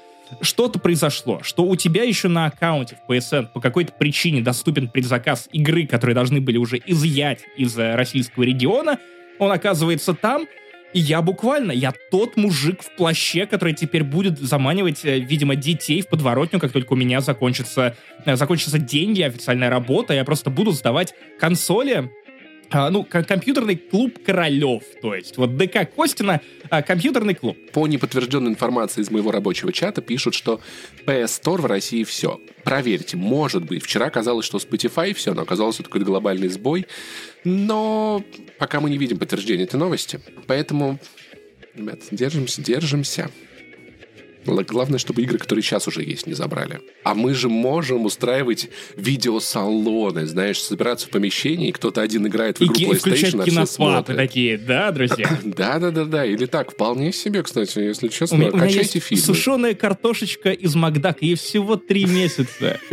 [0.41, 5.49] что-то произошло, что у тебя еще на аккаунте в PSN по какой-то причине доступен предзаказ
[5.53, 9.01] игры, которые должны были уже изъять из э, российского региона,
[9.41, 10.47] он оказывается там,
[10.95, 16.01] И я буквально, я тот мужик в плаще, который теперь будет заманивать, э, видимо, детей
[16.01, 20.71] в подворотню, как только у меня закончится, э, закончатся деньги, официальная работа, я просто буду
[20.71, 22.11] сдавать консоли
[22.71, 27.57] а, ну, компьютерный клуб королев, то есть вот ДК Костина, а, компьютерный клуб.
[27.73, 30.61] По неподтвержденной информации из моего рабочего чата пишут, что
[31.07, 32.41] PS Store в России все.
[32.65, 33.83] Проверьте, может быть.
[33.85, 36.87] Вчера казалось, что Spotify все, но оказалось, это какой-то глобальный сбой.
[37.45, 38.25] Но
[38.59, 40.21] пока мы не видим подтверждения этой новости.
[40.47, 40.99] Поэтому,
[41.75, 43.31] ребят, держимся, держимся.
[44.45, 46.81] Главное, чтобы игры, которые сейчас уже есть, не забрали.
[47.03, 52.63] А мы же можем устраивать видеосалоны, знаешь, собираться в помещении, и кто-то один играет в
[52.63, 54.17] игру и PlayStation, а все смотрят.
[54.17, 55.39] такие, да, друзья?
[55.45, 56.25] Да-да-да-да.
[56.25, 58.37] Или так, вполне себе, кстати, если честно.
[58.37, 59.25] У меня, качайте фильмы.
[59.25, 62.79] сушеная картошечка из Макдака, ей всего три месяца.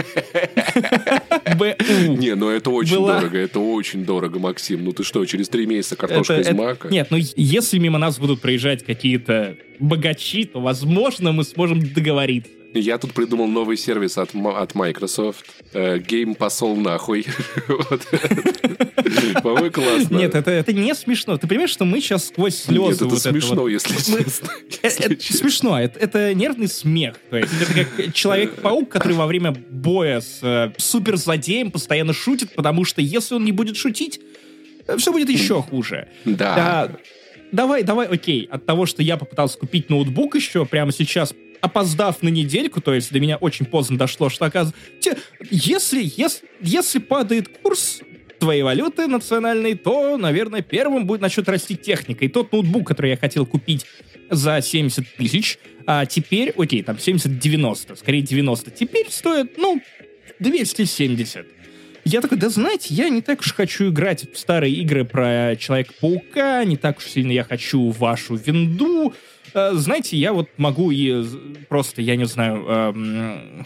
[2.07, 4.83] Не, ну это очень дорого, это очень дорого, Максим.
[4.83, 6.87] Ну ты что, через три месяца картошка из Мака?
[6.89, 12.51] Нет, ну если мимо нас будут проезжать какие-то богачи, то, возможно, мы сможем договориться.
[12.73, 15.45] Я тут придумал новый сервис от, от Microsoft.
[15.73, 17.25] Э, Game посол нахуй.
[19.43, 20.15] По-моему, классно.
[20.15, 21.38] Нет, это, это не смешно.
[21.38, 23.04] Ты понимаешь, что мы сейчас сквозь слезы...
[23.04, 25.04] Нет, это смешно, это если честно.
[25.04, 25.80] Это, смешно.
[25.80, 27.17] Это, нервный смех.
[27.30, 32.86] То есть это как Человек-паук, который во время боя с э, суперзлодеем постоянно шутит, потому
[32.86, 34.21] что если он не будет шутить,
[34.88, 36.08] э, все будет еще хуже.
[36.23, 36.89] Да.
[37.51, 42.21] Да давай, давай, окей, от того, что я попытался купить ноутбук еще прямо сейчас, опоздав
[42.23, 45.17] на недельку, то есть до меня очень поздно дошло, что оказывается,
[45.49, 48.01] если, если, если падает курс
[48.39, 52.25] твоей валюты национальной, то, наверное, первым будет начнет расти техника.
[52.25, 53.85] И тот ноутбук, который я хотел купить
[54.31, 59.79] за 70 тысяч, а теперь, окей, там 70-90, скорее 90, теперь стоит, ну,
[60.39, 61.45] 270.
[62.03, 66.63] Я такой, да знаете, я не так уж хочу играть в старые игры про Человека-паука,
[66.63, 69.13] не так уж сильно я хочу вашу винду.
[69.53, 71.23] Э, знаете, я вот могу и
[71.69, 73.65] просто, я не знаю, эм,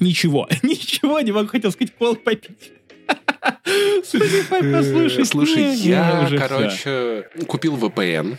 [0.00, 2.72] ничего, ничего не могу, хотел сказать, кол попить.
[4.04, 8.36] Слушай, я, короче, купил VPN,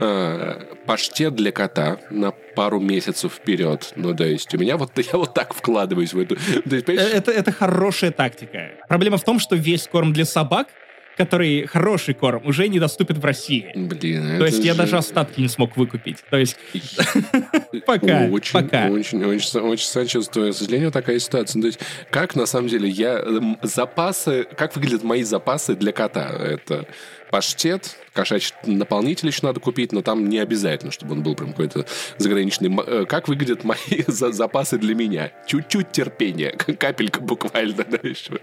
[0.00, 3.92] э, паштет для кота на пару месяцев вперед.
[3.96, 6.36] Ну, то есть у меня вот я вот так вкладываюсь в эту...
[6.64, 8.70] Есть, это, это хорошая тактика.
[8.88, 10.68] Проблема в том, что весь корм для собак
[11.18, 13.70] который хороший корм, уже недоступен в России.
[13.74, 16.18] Блин, То есть я даже остатки не смог выкупить.
[16.30, 16.56] То есть
[17.86, 18.86] пока, очень, пока.
[18.86, 20.52] Очень, очень, очень сочувствую.
[20.52, 21.60] К сожалению, такая ситуация.
[21.60, 21.80] То есть
[22.10, 23.22] как на самом деле я...
[23.62, 24.46] Запасы...
[24.56, 26.28] Как выглядят мои запасы для кота?
[26.28, 26.86] Это
[27.30, 31.86] паштет, кошачий наполнитель еще надо купить, но там не обязательно, чтобы он был прям какой-то
[32.18, 32.74] заграничный.
[32.86, 35.32] Э, как выглядят мои запасы для меня?
[35.46, 37.84] Чуть-чуть терпения, капелька буквально.
[37.84, 38.40] Да, еще.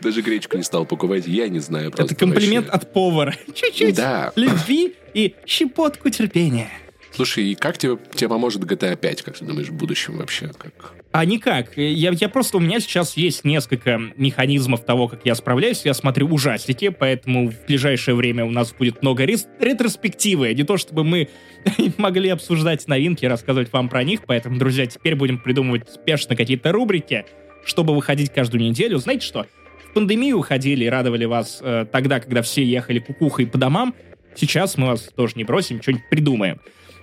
[0.00, 1.90] Даже гречку не стал покупать, я не знаю.
[1.96, 2.86] Это комплимент вообще.
[2.86, 3.34] от повара.
[3.54, 4.32] Чуть-чуть да.
[4.36, 6.70] любви и щепотку терпения.
[7.14, 10.50] Слушай, и как тебе, тебе поможет GTA 5, как ты думаешь, в будущем вообще?
[10.56, 10.94] Как?
[11.12, 11.76] А никак.
[11.76, 15.82] Я, я просто, у меня сейчас есть несколько механизмов того, как я справляюсь.
[15.84, 20.54] Я смотрю ужастики, поэтому в ближайшее время у нас будет много рес- ретроспективы.
[20.54, 21.28] Не то, чтобы мы
[21.98, 24.20] могли обсуждать новинки, рассказывать вам про них.
[24.26, 27.26] Поэтому, друзья, теперь будем придумывать спешно какие-то рубрики,
[27.66, 28.96] чтобы выходить каждую неделю.
[28.96, 29.46] Знаете что?
[29.90, 33.94] В пандемию уходили и радовали вас э, тогда, когда все ехали кукухой по домам.
[34.34, 36.58] Сейчас мы вас тоже не бросим, что-нибудь придумаем.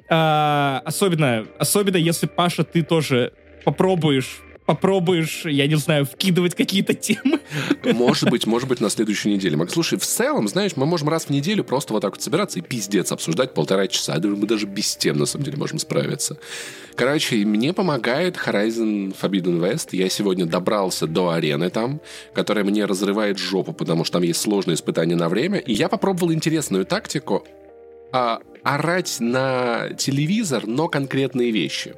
[0.09, 7.39] А, особенно, особенно если, Паша, ты тоже попробуешь попробуешь, я не знаю, вкидывать какие-то темы.
[7.83, 9.57] Может быть, может быть, на следующей неделе.
[9.57, 12.59] Мак, слушай, в целом, знаешь, мы можем раз в неделю просто вот так вот собираться
[12.59, 14.13] и пиздец обсуждать полтора часа.
[14.13, 16.37] Я думаю, мы даже без тем, на самом деле, можем справиться.
[16.93, 19.87] Короче, мне помогает Horizon Forbidden West.
[19.93, 21.99] Я сегодня добрался до арены там,
[22.35, 25.57] которая мне разрывает жопу, потому что там есть сложные испытания на время.
[25.57, 27.43] И я попробовал интересную тактику
[28.11, 31.95] а, орать на телевизор, но конкретные вещи.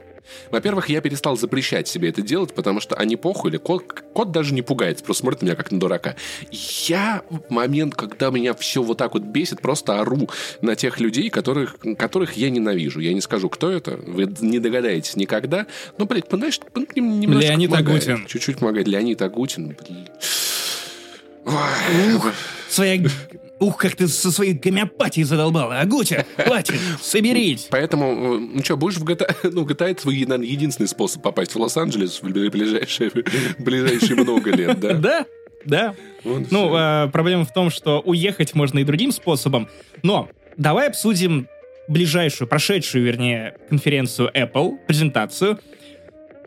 [0.50, 4.54] Во-первых, я перестал запрещать себе это делать, потому что они похуй, или кот, кот даже
[4.54, 6.16] не пугается, просто смотрит на меня как на дурака.
[6.52, 10.30] Я в момент, когда меня все вот так вот бесит, просто ору
[10.62, 13.00] на тех людей, которых, которых я ненавижу.
[13.00, 15.68] Я не скажу, кто это, вы не догадаетесь никогда.
[15.98, 16.60] Но, блядь, знаешь,
[16.96, 18.08] немножко Леонид помогает.
[18.08, 18.28] Агутин.
[18.28, 18.88] Чуть-чуть помогает.
[18.88, 20.08] Леонид Агутин, блин.
[21.46, 22.32] Ой,
[22.70, 22.98] своя
[23.62, 25.72] Ух, как ты со своей гомеопатией задолбал.
[25.72, 27.68] Агутя, хватит, соберись.
[27.70, 29.36] Поэтому, ну что, будешь в GTA...
[29.52, 33.12] Ну, GTA это наверное, единственный способ попасть в Лос-Анджелес в ближайшие,
[33.60, 34.94] ближайшие много лет, да?
[34.96, 35.26] Да,
[35.64, 35.96] да.
[36.24, 39.70] Вот ну, э, проблема в том, что уехать можно и другим способом.
[40.02, 41.48] Но давай обсудим
[41.88, 45.60] ближайшую, прошедшую, вернее, конференцию Apple, презентацию.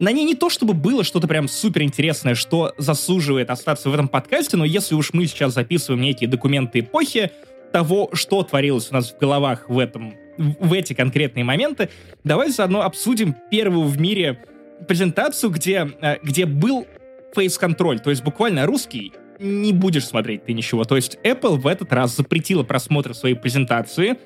[0.01, 4.09] На ней не то, чтобы было что-то прям супер интересное, что заслуживает остаться в этом
[4.09, 7.31] подкасте, но если уж мы сейчас записываем некие документы эпохи,
[7.73, 11.91] того, что творилось у нас в головах в этом в эти конкретные моменты,
[12.23, 14.45] давай заодно обсудим первую в мире
[14.87, 16.87] презентацию, где, э, где был
[17.35, 20.85] фейс-контроль, то есть буквально русский не будешь смотреть ты ничего.
[20.85, 24.19] То есть Apple в этот раз запретила просмотр своей презентации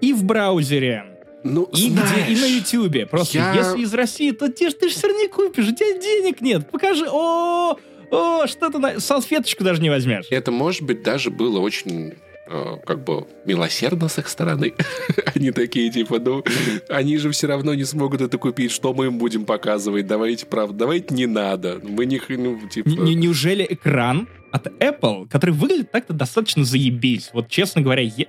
[0.00, 1.15] и в браузере,
[1.54, 3.06] Ну, и, знаешь, где, и на Ютубе.
[3.06, 5.72] Просто я- если из России, то те ж ты же все равно не купишь, у
[5.74, 6.70] тебя денег нет.
[6.70, 7.76] Покажи, о,
[8.10, 9.00] о, что ты на...
[9.00, 10.26] салфеточку даже не возьмешь.
[10.30, 12.14] Это, может быть, даже было очень
[12.48, 14.74] э, как бы милосердно с их стороны.
[15.34, 16.44] они такие, типа, ну,
[16.88, 20.74] они же все равно не смогут это купить, что мы им будем показывать, давайте, правда,
[20.74, 21.80] давайте не надо.
[21.82, 22.88] Мы не, ну, типа...
[22.88, 28.28] Н- н- неужели экран от Apple, который выглядит так-то достаточно заебись, вот честно говоря, е-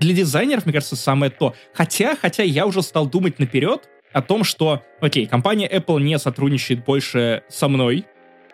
[0.00, 1.54] для дизайнеров, мне кажется, самое то.
[1.72, 6.84] Хотя, хотя я уже стал думать наперед о том, что, окей, компания Apple не сотрудничает
[6.84, 8.06] больше со мной,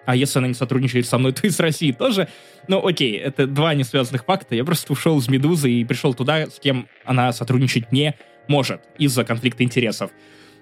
[0.04, 2.28] а если она не сотрудничает со мной, то и с Россией тоже.
[2.68, 4.54] Ну, окей, это два несвязанных факта.
[4.54, 8.16] Я просто ушел из «Медузы» и пришел туда, с кем она сотрудничать не
[8.48, 10.10] может из-за конфликта интересов.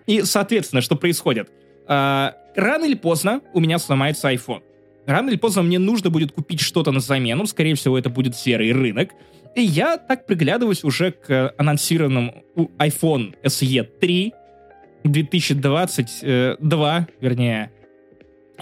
[0.07, 1.51] И, соответственно, что происходит?
[1.87, 4.63] А, рано или поздно у меня сломается iPhone.
[5.07, 7.47] Рано или поздно мне нужно будет купить что-то на замену.
[7.47, 9.11] Скорее всего, это будет серый рынок.
[9.55, 12.45] И я так приглядываюсь уже к анонсированному
[12.79, 14.35] iPhone SE 3
[15.05, 17.71] 2022, вернее.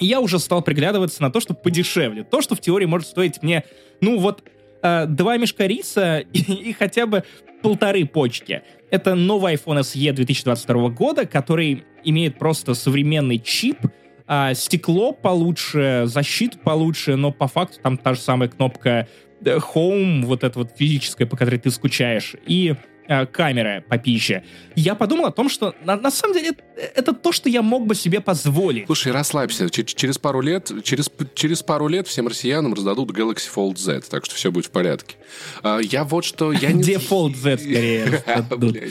[0.00, 2.24] И я уже стал приглядываться на то, что подешевле.
[2.24, 3.64] То, что в теории может стоить мне,
[4.00, 4.42] ну вот,
[4.82, 7.24] э, два мешка риса и, и хотя бы
[7.62, 8.62] полторы почки.
[8.90, 13.78] Это новый iPhone SE 2022 года, который имеет просто современный чип,
[14.26, 19.06] а, стекло получше, защиту получше, но по факту там та же самая кнопка э,
[19.40, 22.74] Home, вот эта вот физическая, по которой ты скучаешь, и
[23.08, 24.44] э, камера попище.
[24.76, 26.54] Я подумал о том, что на, на самом деле
[26.94, 28.86] это, то, что я мог бы себе позволить.
[28.86, 29.68] Слушай, расслабься.
[29.70, 34.24] Ч- через пару лет, через, через пару лет всем россиянам раздадут Galaxy Fold Z, так
[34.24, 35.16] что все будет в порядке.
[35.62, 36.52] А, я вот что...
[36.52, 36.82] Я не...
[36.82, 38.22] Дефолт Z скорее.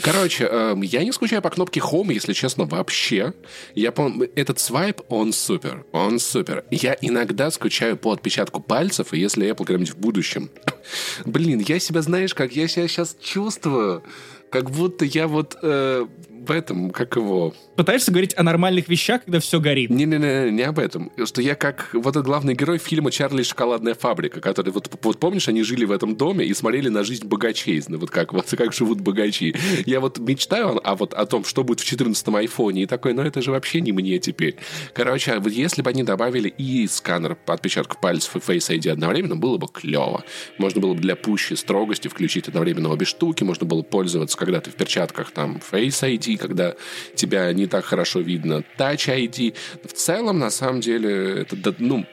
[0.02, 3.32] Короче, эм, я не скучаю по кнопке Home, если честно, вообще.
[3.74, 6.64] Я помню, этот свайп, он супер, он супер.
[6.70, 10.50] Я иногда скучаю по отпечатку пальцев, и если Apple когда-нибудь в будущем...
[11.24, 14.02] Блин, я себя, знаешь, как я себя сейчас чувствую,
[14.50, 16.06] как будто я вот э,
[16.46, 17.54] в этом, как его...
[17.76, 19.90] Пытаешься говорить о нормальных вещах, когда все горит.
[19.90, 21.10] Не-не-не, не об этом.
[21.24, 25.18] Что я как вот этот главный герой фильма «Чарли и шоколадная фабрика», который вот, вот
[25.18, 28.72] помнишь, они жили в этом доме и смотрели на жизнь богачей, вот как, вот как
[28.72, 29.54] живут богачи.
[29.86, 33.22] Я вот мечтаю о, вот, о том, что будет в 14-м айфоне, и такой, ну
[33.22, 34.56] это же вообще не мне теперь.
[34.94, 38.90] Короче, а вот если бы они добавили и сканер по отпечатку пальцев и Face ID
[38.90, 40.24] одновременно, было бы клево.
[40.58, 44.70] Можно было бы для пущей строгости включить одновременно обе штуки, можно было пользоваться, когда ты
[44.70, 46.74] в перчатках, там, Face ID, когда
[47.14, 49.54] тебя не так хорошо видно, Touch ID.
[49.84, 52.06] В целом, на самом деле, это, ну,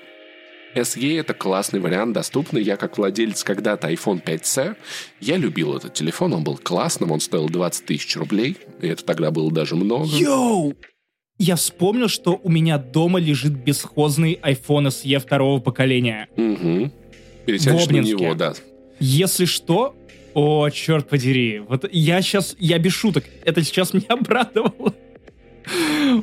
[0.75, 2.61] SE это классный вариант, доступный.
[2.61, 4.75] Я как владелец когда-то iPhone 5C,
[5.21, 9.31] я любил этот телефон, он был классным, он стоил 20 тысяч рублей, и это тогда
[9.31, 10.07] было даже много.
[10.07, 10.75] Йоу!
[11.37, 16.29] Я вспомнил, что у меня дома лежит бесхозный iPhone SE второго поколения.
[16.37, 16.91] Угу.
[17.45, 18.53] Перетянешь на него, да.
[18.99, 19.95] Если что,
[20.35, 21.59] о, черт подери.
[21.67, 24.93] Вот я сейчас, я без шуток, это сейчас меня обрадовало.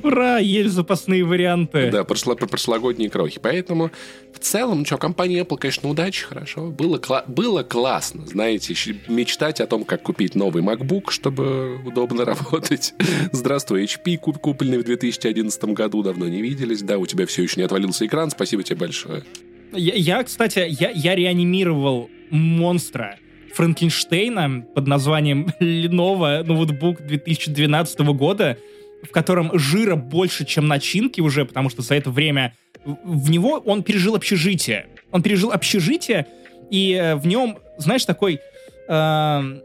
[0.04, 1.90] Ура, есть запасные варианты.
[1.90, 3.40] Да, прошло, про прошлогодние крохи.
[3.42, 3.90] Поэтому
[4.32, 6.68] в целом, ну что, компания Apple, конечно, удачи, хорошо.
[6.70, 8.74] Было, кла- было классно, знаете,
[9.08, 12.94] мечтать о том, как купить новый MacBook, чтобы удобно работать.
[13.32, 16.82] Здравствуй, HP, куп- купленный в 2011 году, давно не виделись.
[16.82, 19.24] Да, у тебя все еще не отвалился экран, спасибо тебе большое.
[19.72, 23.18] Я, я, кстати, я, я реанимировал монстра
[23.54, 28.58] Франкенштейна под названием Lenovo ноутбук 2012 года,
[29.02, 33.82] в котором жира больше, чем начинки уже, потому что за это время в него он
[33.82, 34.86] пережил общежитие.
[35.10, 36.26] Он пережил общежитие,
[36.70, 38.40] и э, в нем, знаешь, такой...
[38.88, 39.60] эм,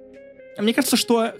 [0.58, 1.34] мне кажется, что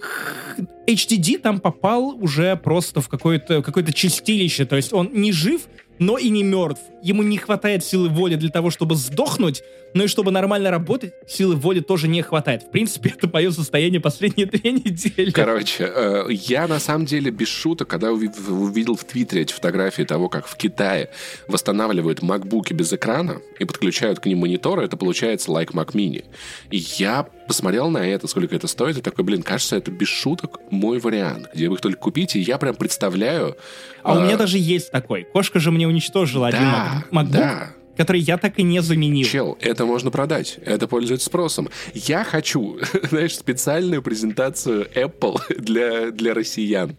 [0.86, 4.64] HDD там попал уже просто в какое-то какое чистилище.
[4.64, 6.82] То есть он не жив, но и не мертв.
[7.02, 9.62] Ему не хватает силы воли для того, чтобы сдохнуть,
[9.94, 12.62] но и чтобы нормально работать, силы воли тоже не хватает.
[12.62, 15.30] В принципе, это мое состояние последние две недели.
[15.30, 20.02] Короче, э, я на самом деле без шуток, когда уви- увидел в Твиттере эти фотографии
[20.02, 21.10] того, как в Китае
[21.46, 26.24] восстанавливают макбуки без экрана и подключают к ним мониторы, это получается like Mac Mini.
[26.70, 30.60] И я посмотрел на это, сколько это стоит, и такой, блин, кажется, это без шуток
[30.70, 33.56] мой вариант, где вы их только купите, и я прям представляю...
[34.02, 35.24] А у э, меня даже есть такой.
[35.24, 37.70] Кошка же мне уничтожила один Да, Mac- MacBook, да.
[37.96, 39.26] который я так и не заменил.
[39.26, 41.68] Чел, это можно продать, это пользуется спросом.
[41.94, 42.78] Я хочу,
[43.10, 46.96] знаешь, специальную презентацию Apple для, для россиян.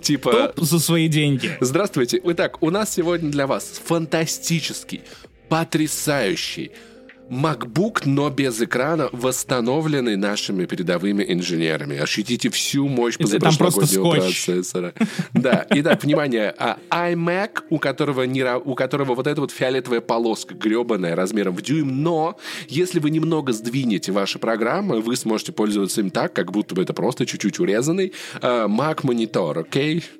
[0.00, 0.32] Типа...
[0.54, 1.50] Топ за свои деньги.
[1.60, 2.20] Здравствуйте.
[2.24, 5.02] Итак, у нас сегодня для вас фантастический,
[5.50, 6.70] потрясающий,
[7.30, 11.96] MacBook, но без экрана, восстановленный нашими передовыми инженерами.
[11.96, 14.92] Ощутите всю мощь позапрошлогоднего процессора.
[15.32, 20.54] Да, итак, внимание, а iMac, у которого, не, у которого вот эта вот фиолетовая полоска
[20.54, 22.36] гребаная размером в дюйм, но
[22.68, 26.92] если вы немного сдвинете ваши программы, вы сможете пользоваться им так, как будто бы это
[26.92, 29.98] просто чуть-чуть урезанный uh, Mac монитор, окей?
[29.98, 30.19] Okay?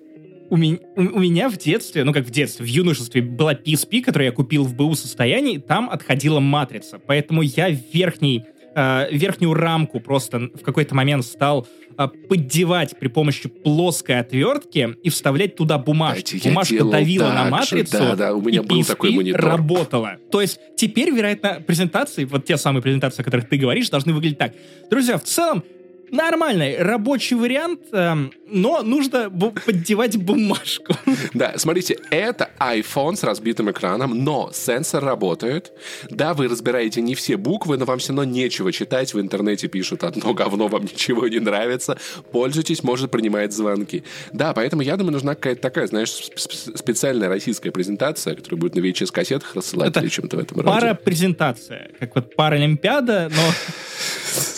[0.51, 4.27] У меня, у меня в детстве, ну как в детстве, в юношестве была PSP, которую
[4.27, 6.99] я купил в БУ состоянии, там отходила матрица.
[6.99, 8.45] Поэтому я верхний,
[8.75, 15.09] э, верхнюю рамку просто в какой-то момент стал э, поддевать при помощи плоской отвертки и
[15.09, 16.29] вставлять туда бумажку.
[16.29, 19.41] Знаете, Бумажка давила на матрицу, да, да, у меня и был PSP такой монитор.
[19.41, 20.17] работала.
[20.33, 24.39] То есть теперь, вероятно, презентации, вот те самые презентации, о которых ты говоришь, должны выглядеть
[24.39, 24.53] так.
[24.91, 25.63] Друзья, в целом,
[26.11, 30.95] нормальный рабочий вариант, эм, но нужно поддевать бумажку.
[31.35, 35.73] Да, смотрите, это iPhone с разбитым экраном, но сенсор работает.
[36.11, 39.15] Да, вы разбираете не все буквы, но вам все равно нечего читать.
[39.15, 41.99] В интернете пишут одно говно, вам ничего не нравится.
[42.33, 44.03] Пользуйтесь, может принимать звонки.
[44.33, 49.55] Да, поэтому я думаю, нужна какая-то такая, знаешь, специальная российская презентация, которая будет на VHS-кассетах
[49.55, 50.69] рассылать или чем-то в этом роде.
[50.69, 53.43] Пара-презентация, как вот Паралимпиада, но...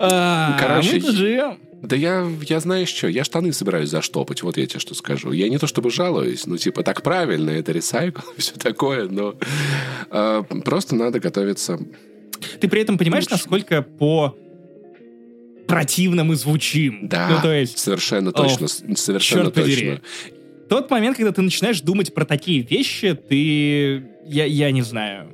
[0.00, 1.58] Короче, мы живем.
[1.82, 5.32] Да я, я знаешь что, я штаны собираюсь заштопать, вот я тебе что скажу.
[5.32, 9.34] Я не то чтобы жалуюсь, ну типа так правильно, это ресайкл, все такое, но
[10.10, 11.78] э, просто надо готовиться.
[12.60, 13.34] Ты при этом понимаешь, лучше.
[13.34, 14.36] насколько по
[15.66, 17.08] противно мы звучим?
[17.08, 17.78] Да, ну, то есть...
[17.78, 19.62] совершенно точно, о, совершенно черт точно.
[19.62, 20.00] Подери.
[20.68, 24.04] Тот момент, когда ты начинаешь думать про такие вещи, ты...
[24.26, 25.30] Я, я не знаю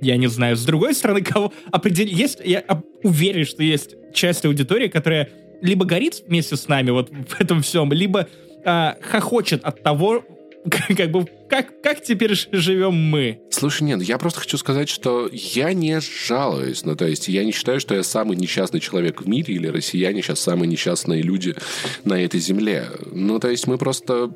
[0.00, 0.56] я не знаю.
[0.56, 2.16] С другой стороны, кого определить...
[2.16, 2.64] Есть, я
[3.02, 5.28] уверен, что есть часть аудитории, которая
[5.62, 8.28] либо горит вместе с нами вот в этом всем, либо
[8.64, 10.24] а, хохочет от того,
[10.96, 13.40] как бы как, как теперь живем мы?
[13.50, 16.84] Слушай, нет, я просто хочу сказать, что я не жалуюсь.
[16.84, 20.22] Ну, то есть я не считаю, что я самый несчастный человек в мире, или россияне
[20.22, 21.56] сейчас самые несчастные люди
[22.04, 22.86] на этой земле.
[23.10, 24.32] Ну, то есть мы просто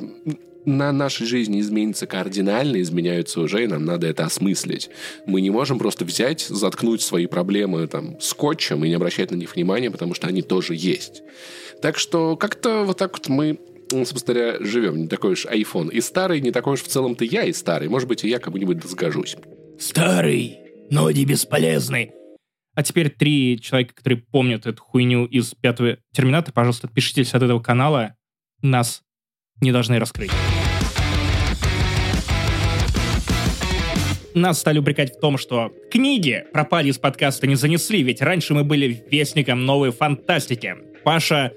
[0.64, 4.90] на нашей жизни изменится кардинально, изменяются уже, и нам надо это осмыслить.
[5.26, 9.54] Мы не можем просто взять, заткнуть свои проблемы там скотчем и не обращать на них
[9.54, 11.22] внимания, потому что они тоже есть.
[11.82, 13.58] Так что как-то вот так вот мы
[13.90, 15.02] собственно говоря, живем.
[15.02, 17.88] Не такой уж iPhone и старый, не такой уж в целом-то я и старый.
[17.88, 19.36] Может быть, и я кому-нибудь сгожусь.
[19.78, 20.58] Старый,
[20.90, 22.12] но не бесполезный.
[22.74, 27.60] А теперь три человека, которые помнят эту хуйню из пятого Терминатора, пожалуйста, отпишитесь от этого
[27.60, 28.16] канала.
[28.62, 29.02] Нас
[29.60, 30.32] не должны раскрыть.
[34.34, 38.64] Нас стали упрекать в том, что книги пропали из подкаста не занесли, ведь раньше мы
[38.64, 40.74] были вестником новой фантастики.
[41.04, 41.52] Паша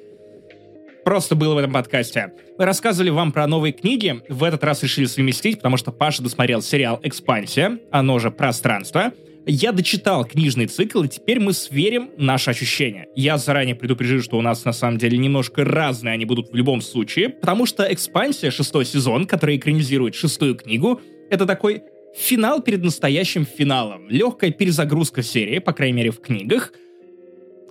[1.04, 2.34] просто был в этом подкасте.
[2.60, 6.62] Мы рассказывали вам про новые книги, в этот раз решили совместить, потому что Паша досмотрел
[6.62, 9.12] сериал «Экспансия», оно же «Пространство»,
[9.48, 13.08] я дочитал книжный цикл, и теперь мы сверим наши ощущения.
[13.16, 16.82] Я заранее предупрежу, что у нас на самом деле немножко разные они будут в любом
[16.82, 21.02] случае, потому что «Экспансия», шестой сезон, который экранизирует шестую книгу,
[21.32, 21.82] это такой
[22.18, 24.10] финал перед настоящим финалом.
[24.10, 26.74] Легкая перезагрузка серии, по крайней мере в книгах,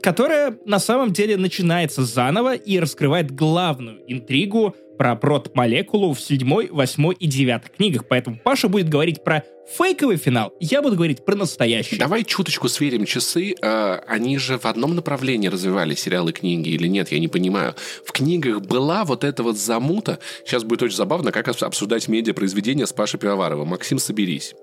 [0.01, 7.15] которая на самом деле начинается заново и раскрывает главную интригу про прот-молекулу в седьмой, восьмой
[7.19, 8.07] и девятой книгах.
[8.09, 11.97] Поэтому Паша будет говорить про фейковый финал, я буду говорить про настоящий.
[11.97, 13.55] Давай чуточку сверим часы.
[13.63, 17.75] А, они же в одном направлении развивали сериалы книги или нет, я не понимаю.
[18.05, 20.19] В книгах была вот эта вот замута.
[20.45, 23.69] Сейчас будет очень забавно, как обсуждать медиапроизведения с Пашей Пивоваровым.
[23.69, 24.55] Максим, соберись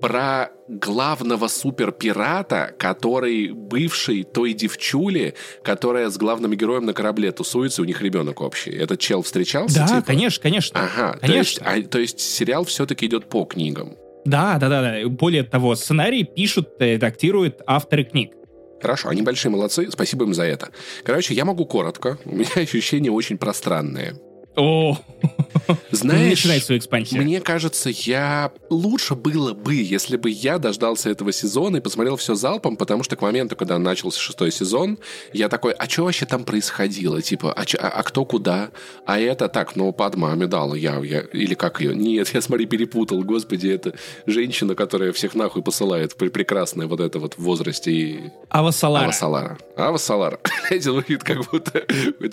[0.00, 7.84] про главного суперпирата, который бывший той девчули, которая с главным героем на корабле тусуется, у
[7.84, 8.70] них ребенок общий.
[8.70, 9.80] Этот чел встречался?
[9.80, 10.02] Да, типа?
[10.02, 10.80] конечно, конечно.
[10.80, 11.64] Ага, конечно.
[11.64, 13.96] То есть, а, то есть сериал все-таки идет по книгам.
[14.24, 15.08] Да, да, да, да.
[15.08, 18.32] Более того, сценарий пишут, редактируют авторы книг.
[18.82, 20.68] Хорошо, они большие молодцы, спасибо им за это.
[21.04, 24.16] Короче, я могу коротко, у меня ощущения очень пространные.
[24.56, 24.98] О,
[25.90, 27.22] знаешь, начинай свою экспансию.
[27.22, 32.34] Мне кажется, я лучше было бы, если бы я дождался этого сезона и посмотрел все
[32.34, 34.98] залпом, потому что к моменту, когда начался шестой сезон,
[35.32, 37.22] я такой, а что вообще там происходило?
[37.22, 38.70] Типа, а, чё, а, а кто куда?
[39.04, 41.94] А это так, ну, Падма Амидала, я, я, или как ее?
[41.94, 43.94] Нет, я, смотри, перепутал, господи, это
[44.26, 47.90] женщина, которая всех нахуй посылает, прекрасная вот это вот в возрасте.
[47.90, 48.20] И...
[48.50, 49.04] Ава Салара.
[49.04, 49.58] Ава Салара.
[49.76, 50.38] Ава Салара.
[50.70, 51.84] Эти звучит как будто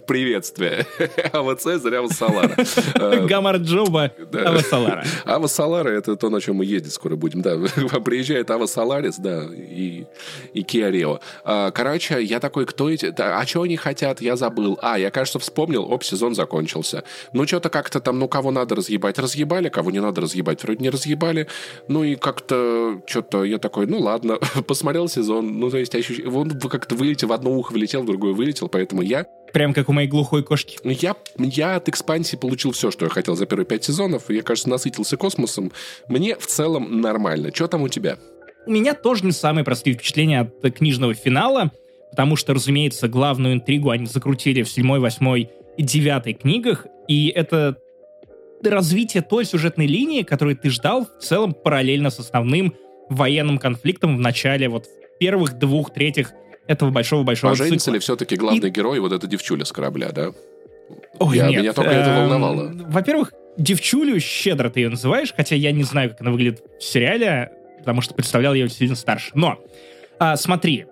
[0.07, 0.85] приветствие.
[1.33, 2.12] Ава Цезарь, Ава Салара.
[3.27, 4.49] Гамар Джоба Да.
[4.49, 5.03] Ава Салара.
[5.25, 7.41] Ава Салара— это то, на чем мы ездить скоро будем.
[7.41, 7.57] Да,
[8.05, 10.05] приезжает Ава Саларис, да, и,
[10.53, 11.19] и Киа Рио.
[11.43, 13.13] А, Короче, я такой, кто эти...
[13.17, 14.21] А что они хотят?
[14.21, 14.77] Я забыл.
[14.81, 15.83] А, я, кажется, вспомнил.
[15.91, 17.03] Оп, сезон закончился.
[17.33, 20.89] Ну, что-то как-то там, ну, кого надо разъебать, разъебали, кого не надо разъебать, вроде не
[20.89, 21.47] разъебали.
[21.87, 24.37] Ну, и как-то что-то я такой, ну, ладно,
[24.67, 25.59] посмотрел сезон.
[25.59, 29.01] Ну, то есть, ощущ- он как-то вылетел, в одно ухо влетел, в другое вылетел, поэтому
[29.01, 30.79] я Прям как у моей глухой кошки.
[30.83, 34.29] ну, Я, я от экспансии получил все, что я хотел за первые пять сезонов.
[34.29, 35.71] Я, кажется, насытился космосом.
[36.07, 37.51] Мне в целом нормально.
[37.53, 38.17] Что там у тебя?
[38.65, 41.71] У меня тоже не самые простые впечатления от э, книжного финала,
[42.09, 47.77] потому что, разумеется, главную интригу они закрутили в седьмой, восьмой и девятой книгах, и это
[48.63, 52.73] развитие той сюжетной линии, которую ты ждал в целом параллельно с основным
[53.09, 54.87] военным конфликтом в начале вот
[55.19, 56.31] первых двух третьих
[56.67, 57.93] этого большого-большого Поженится цикла.
[57.93, 60.31] ли все-таки главный герой вот эта девчуля с корабля, да?
[61.19, 61.61] Ой, Я- нет.
[61.61, 62.71] меня только это эм, волновало.
[62.87, 67.51] Во-первых, девчулю щедро ты ее называешь, хотя я не знаю, как она выглядит в сериале,
[67.79, 69.31] потому что представлял ее сильно старше.
[69.33, 69.59] Но,
[70.19, 70.85] а, смотри,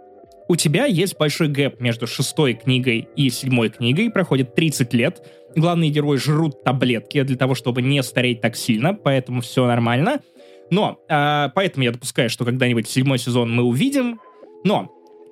[0.47, 5.89] у тебя есть большой гэп между шестой книгой и седьмой книгой, проходит 30 лет, главные
[5.89, 10.19] герои жрут таблетки для того, чтобы не стареть так сильно, поэтому все нормально.
[10.69, 14.19] Но, а, поэтому я допускаю, что когда-нибудь седьмой сезон мы увидим,
[14.63, 14.89] но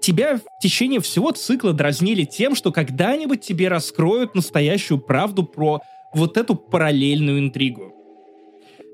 [0.10, 5.82] тебя в течение всего цикла дразнили тем, что когда-нибудь тебе раскроют настоящую правду про
[6.14, 7.94] вот эту параллельную интригу.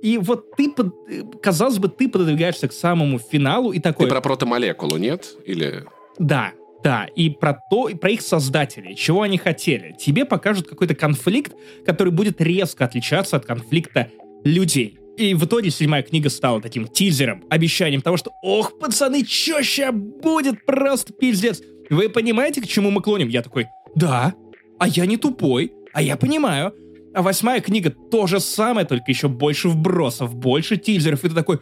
[0.01, 4.07] И вот ты, под- э, казалось бы, ты пододвигаешься к самому финалу и такой...
[4.07, 5.25] Ты про протомолекулу, нет?
[5.45, 5.85] Или...
[6.19, 6.51] Да,
[6.83, 9.95] да, и про то, и про их создателей, чего они хотели.
[9.97, 11.53] Тебе покажут какой-то конфликт,
[11.85, 14.09] который будет резко отличаться от конфликта
[14.43, 14.99] людей.
[15.17, 19.91] И в итоге седьмая книга стала таким тизером, обещанием того, что «Ох, пацаны, чё ща
[19.91, 20.65] будет?
[20.65, 23.29] Просто пиздец!» Вы понимаете, к чему мы клоним?
[23.29, 24.33] Я такой «Да,
[24.79, 26.73] а я не тупой, а я понимаю».
[27.13, 31.23] А восьмая книга то же самое, только еще больше вбросов, больше тизеров.
[31.23, 31.59] И ты такой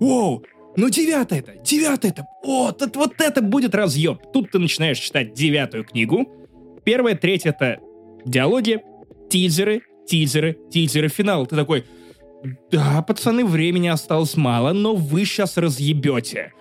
[0.00, 0.42] «Воу,
[0.76, 4.18] ну девятая это, девятая это, о, тут вот это будет разъеб.
[4.32, 6.26] Тут ты начинаешь читать девятую книгу.
[6.84, 7.78] Первая, третья это
[8.24, 8.80] диалоги,
[9.30, 11.46] тизеры, тизеры, тизеры, финал.
[11.46, 11.84] Ты такой,
[12.70, 16.52] да, пацаны, времени осталось мало, но вы сейчас разъебете.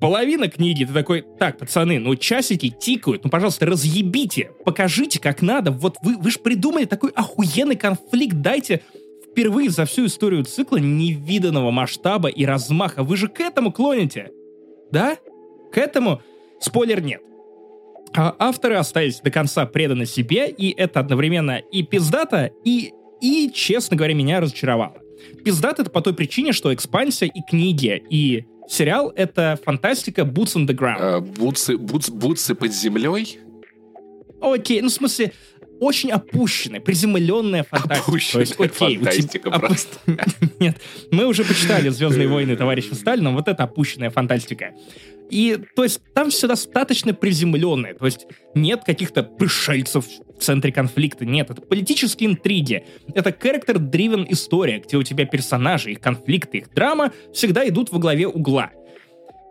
[0.00, 5.72] Половина книги, ты такой, так, пацаны, ну часики тикают, ну, пожалуйста, разъебите, покажите, как надо.
[5.72, 8.82] Вот вы, вы же придумали такой охуенный конфликт, дайте
[9.30, 13.02] впервые за всю историю цикла невиданного масштаба и размаха.
[13.02, 14.30] Вы же к этому клоните,
[14.92, 15.16] да?
[15.72, 16.22] К этому?
[16.60, 17.20] Спойлер нет.
[18.16, 23.96] А авторы остались до конца преданы себе, и это одновременно и пиздато, и, и, честно
[23.96, 24.96] говоря, меня разочаровало.
[25.44, 30.66] Пиздато это по той причине, что экспансия и книги, и сериал— это фантастика boots on
[30.66, 30.96] the ground.
[30.98, 33.38] а, бутсы, бутс- бутсы под землей?
[34.40, 35.32] Окей, ну в смысле,
[35.80, 38.00] очень опущенная, приземленная фантастика.
[38.10, 39.98] Опущенная То есть, окей, тебя- фантастика оп- просто.
[40.60, 40.76] Нет,
[41.10, 44.72] мы уже почитали «Звездные войны» товарища Сталина, вот это опущенная фантастика.
[45.30, 51.26] И, то есть, там все достаточно приземленное, то есть нет каких-то пришельцев в центре конфликта,
[51.26, 57.12] нет, это политические интриги, это character-driven история, где у тебя персонажи, их конфликты, их драма
[57.32, 58.70] всегда идут во главе угла.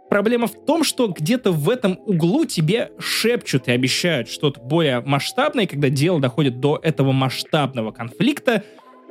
[0.10, 5.66] Проблема в том, что где-то в этом углу тебе шепчут и обещают что-то более масштабное,
[5.66, 8.64] и когда дело доходит до этого масштабного конфликта,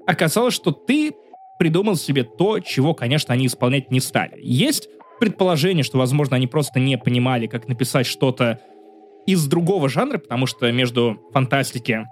[0.06, 1.12] оказалось, что ты
[1.58, 4.38] придумал себе то, чего, конечно, они исполнять не стали.
[4.40, 4.88] Есть
[5.18, 8.60] предположение, что, возможно, они просто не понимали, как написать что-то
[9.26, 12.06] из другого жанра, потому что между фантастики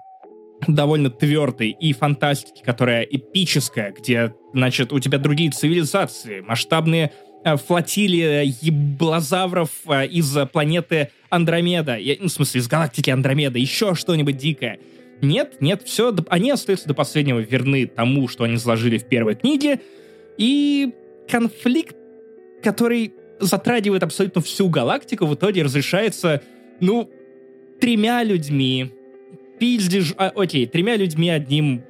[0.67, 7.11] довольно твердой и фантастики, которая эпическая, где, значит, у тебя другие цивилизации, масштабные
[7.43, 13.95] э, флотилии еблозавров э, из планеты Андромеда, Я- ну, в смысле, из галактики Андромеда, еще
[13.95, 14.79] что-нибудь дикое.
[15.21, 19.79] Нет, нет, все, они остаются до последнего верны тому, что они заложили в первой книге,
[20.37, 20.93] и
[21.29, 21.95] конфликт,
[22.65, 26.41] который затрагивает абсолютно всю галактику, в итоге разрешается,
[26.79, 27.09] ну,
[27.79, 28.91] тремя людьми,
[29.59, 31.83] пиздишь, а, окей, тремя людьми одним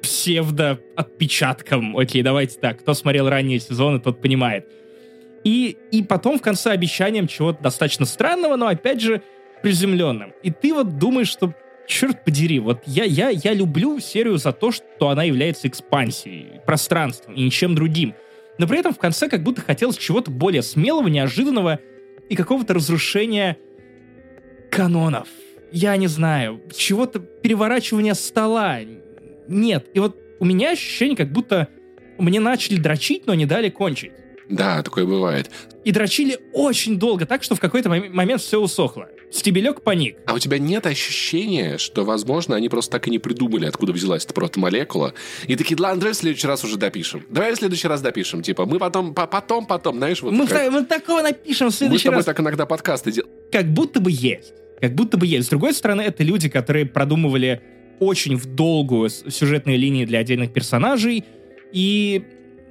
[0.00, 1.96] псевдо-отпечатком.
[1.96, 2.80] Окей, давайте так.
[2.80, 4.66] Кто смотрел ранние сезоны, тот понимает.
[5.44, 9.22] И, и потом в конце обещанием чего-то достаточно странного, но опять же
[9.62, 10.32] приземленным.
[10.42, 11.54] И ты вот думаешь, что
[11.86, 17.34] черт подери, вот я, я, я люблю серию за то, что она является экспансией, пространством
[17.34, 18.14] и ничем другим.
[18.58, 21.80] Но при этом в конце как будто хотелось чего-то более смелого, неожиданного
[22.28, 23.58] и какого-то разрушения
[24.70, 25.28] канонов.
[25.72, 28.78] Я не знаю, чего-то переворачивания стола.
[29.48, 29.88] Нет.
[29.92, 31.68] И вот у меня ощущение, как будто
[32.18, 34.12] мне начали дрочить, но не дали кончить.
[34.48, 35.50] Да, такое бывает.
[35.84, 39.08] И дрочили очень долго, так что в какой-то момент все усохло.
[39.30, 40.16] Стебелек паник.
[40.26, 44.24] А у тебя нет ощущения, что, возможно, они просто так и не придумали, откуда взялась
[44.24, 45.14] эта протомолекула,
[45.48, 47.24] и такие, ладно, давай в следующий раз уже допишем.
[47.30, 48.42] Давай в следующий раз допишем.
[48.42, 50.70] Типа, мы потом, по потом, потом, знаешь, вот мы, как...
[50.70, 52.16] мы такого напишем в следующий раз.
[52.16, 53.32] Мы с тобой так иногда подкасты делаем.
[53.50, 54.52] Как будто бы есть.
[54.80, 55.46] Как будто бы есть.
[55.46, 57.60] С другой стороны, это люди, которые продумывали
[58.00, 61.24] очень в долгую сюжетные линии для отдельных персонажей,
[61.72, 62.22] и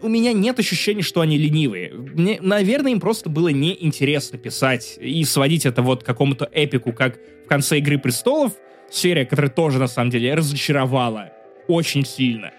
[0.03, 1.93] у меня нет ощущения, что они ленивые.
[1.93, 7.17] Мне, наверное, им просто было неинтересно писать и сводить это вот к какому-то эпику, как
[7.45, 8.53] в конце «Игры престолов»,
[8.91, 11.31] серия, которая тоже, на самом деле, разочаровала
[11.67, 12.51] очень сильно.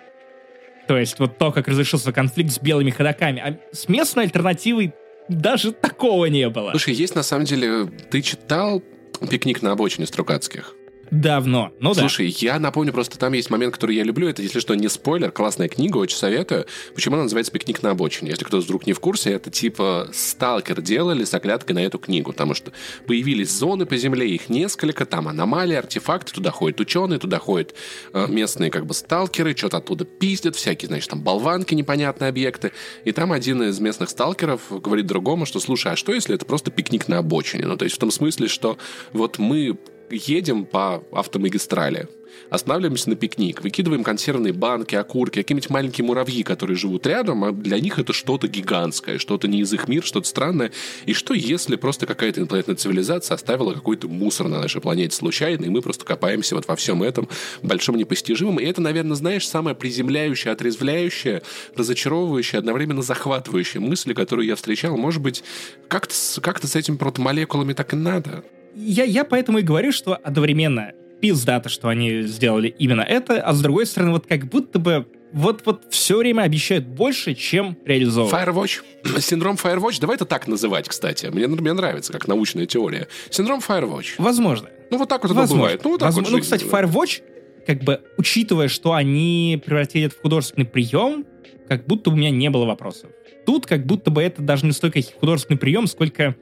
[0.89, 3.41] То есть вот то, как разрешился конфликт с белыми ходаками.
[3.41, 4.93] А с местной альтернативой
[5.29, 6.71] даже такого не было.
[6.71, 7.87] Слушай, есть на самом деле...
[8.11, 8.83] Ты читал
[9.31, 10.75] «Пикник на обочине» Стругацких?
[11.11, 12.37] Давно, ну Слушай, да.
[12.39, 14.29] я напомню, просто там есть момент, который я люблю.
[14.29, 16.67] Это, если что, не спойлер, классная книга, очень советую.
[16.95, 18.31] Почему она называется «Пикник на обочине»?
[18.31, 22.33] Если кто-то вдруг не в курсе, это типа «Сталкер» делали с оглядкой на эту книгу,
[22.33, 22.73] потому что
[23.07, 27.75] появились зоны по земле, их несколько, там аномалии, артефакты, туда ходят ученые, туда ходят
[28.13, 32.73] э, местные как бы сталкеры, что-то оттуда пиздят, всякие, значит, там болванки, непонятные объекты.
[33.05, 36.71] И там один из местных сталкеров говорит другому, что, слушай, а что, если это просто
[36.71, 37.67] пикник на обочине?
[37.67, 38.79] Ну, то есть в том смысле, что
[39.13, 39.79] вот мы
[40.15, 42.09] едем по автомагистрали,
[42.51, 47.81] останавливаемся на пикник, выкидываем консервные банки, окурки, какие-нибудь маленькие муравьи, которые живут рядом, а для
[47.81, 50.73] них это что-то гигантское, что-то не из их мира, что-то странное.
[51.07, 55.69] И что, если просто какая-то инопланетная цивилизация оставила какой-то мусор на нашей планете случайно, и
[55.69, 57.29] мы просто копаемся вот во всем этом
[57.63, 58.59] большом непостижимом.
[58.59, 61.43] И это, наверное, знаешь, самая приземляющая, отрезвляющая,
[61.77, 64.97] разочаровывающая, одновременно захватывающая мысль, которую я встречал.
[64.97, 65.43] Может быть,
[65.89, 68.45] как-то как с этими протомолекулами так и надо?
[68.75, 73.61] Я, я поэтому и говорю, что одновременно пиздато, что они сделали именно это, а с
[73.63, 78.49] другой стороны, вот как будто бы вот-вот все время обещают больше, чем реализовывают.
[78.49, 79.21] Firewatch.
[79.21, 81.27] Синдром Firewatch, давай это так называть, кстати.
[81.27, 83.09] Мне, мне нравится, как научная теория.
[83.31, 84.15] Синдром Firewatch.
[84.19, 84.69] Возможно.
[84.91, 85.55] Ну, вот так вот Возможно.
[85.55, 85.85] это бывает.
[85.85, 86.31] Ну, вот так Возможно.
[86.31, 87.23] вот ну, кстати, Firewatch,
[87.67, 91.27] как бы, учитывая, что они превратили это в художественный прием,
[91.69, 93.11] как будто у меня не было вопросов.
[93.45, 96.37] Тут как будто бы это даже не столько художественный прием, сколько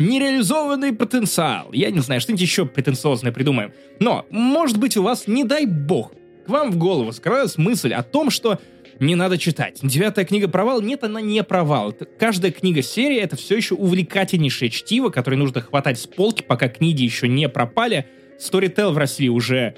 [0.00, 1.72] нереализованный потенциал.
[1.72, 3.72] Я не знаю, что-нибудь еще претенциозное придумаем.
[4.00, 6.12] Но, может быть, у вас, не дай бог,
[6.46, 8.58] к вам в голову скралась мысль о том, что
[8.98, 9.78] не надо читать.
[9.82, 10.80] Девятая книга провал?
[10.80, 11.94] Нет, она не провал.
[12.18, 17.02] Каждая книга серии это все еще увлекательнейшее чтиво, которое нужно хватать с полки, пока книги
[17.02, 18.06] еще не пропали.
[18.38, 19.74] Storytel в России уже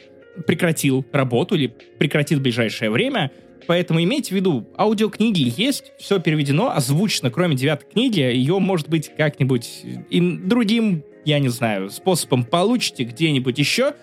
[0.46, 1.66] прекратил работу или
[1.98, 3.30] прекратит в ближайшее время.
[3.66, 9.10] Поэтому имейте в виду, аудиокниги есть, все переведено, озвучено, кроме девятой книги, ее, может быть,
[9.16, 13.94] как-нибудь и другим, я не знаю, способом получите где-нибудь еще.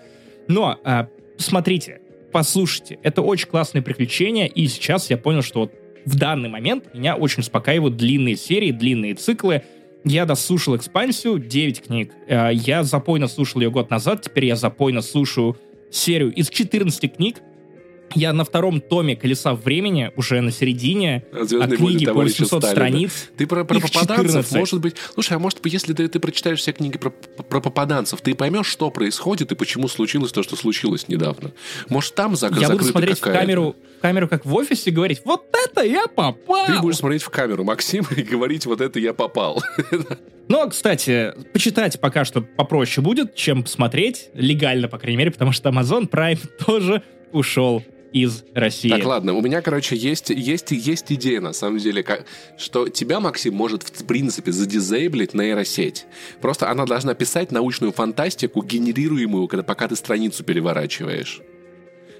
[0.48, 2.00] Но а, смотрите,
[2.32, 5.72] послушайте, это очень классное приключение, и сейчас я понял, что вот
[6.04, 9.62] в данный момент меня очень успокаивают длинные серии, длинные циклы.
[10.02, 12.12] Я дослушал экспансию, 9 книг.
[12.28, 15.56] А, я запойно слушал ее год назад, теперь я запойно слушаю
[15.90, 17.42] серию из 14 книг,
[18.14, 23.30] я на втором томе «Колеса времени», уже на середине, а, а книги по 800 страниц.
[23.36, 24.52] Ты про, про попаданцев, 14.
[24.52, 24.96] может быть...
[25.14, 28.66] Слушай, а может быть, если ты, ты прочитаешь все книги про, про попаданцев, ты поймешь,
[28.66, 31.52] что происходит и почему случилось то, что случилось недавно.
[31.88, 35.44] Может, там зак- Я буду смотреть в камеру, в камеру, как в офисе, говорить, вот
[35.52, 36.66] это я попал!
[36.66, 39.62] Ты будешь смотреть в камеру, Максим, и говорить, вот это я попал.
[40.48, 45.68] Но, кстати, почитать пока что попроще будет, чем посмотреть, легально, по крайней мере, потому что
[45.68, 48.90] Amazon Prime тоже ушел из России.
[48.90, 52.24] Так, ладно, у меня, короче, есть, есть, есть идея, на самом деле, как,
[52.58, 56.06] что тебя, Максим, может, в принципе, задизейблить нейросеть.
[56.40, 61.40] Просто она должна писать научную фантастику, генерируемую, когда, пока ты страницу переворачиваешь.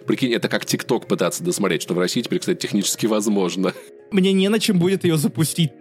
[0.07, 3.75] Прикинь, это как ТикТок пытаться досмотреть, что в России теперь, кстати, технически возможно.
[4.11, 5.71] Мне не на чем будет ее запустить.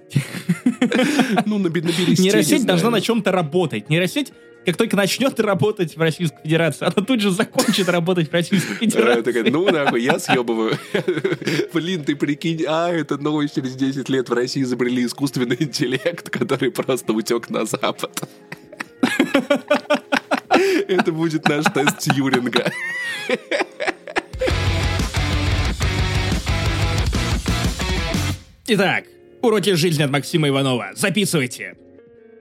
[1.46, 3.90] Ну, набери Нейросеть должна на чем-то работать.
[3.90, 4.32] Нейросеть
[4.66, 9.22] как только начнет работать в Российской Федерации, она тут же закончит работать в Российской Федерации.
[9.22, 10.78] Такая, ну нахуй, я съебываю.
[11.74, 16.72] Блин, ты прикинь, а, это новость через 10 лет в России изобрели искусственный интеллект, который
[16.72, 18.30] просто утек на Запад.
[20.88, 22.72] Это будет наш тест Юринга.
[28.68, 29.06] Итак,
[29.42, 30.92] уроки жизни от Максима Иванова.
[30.96, 31.76] Записывайте.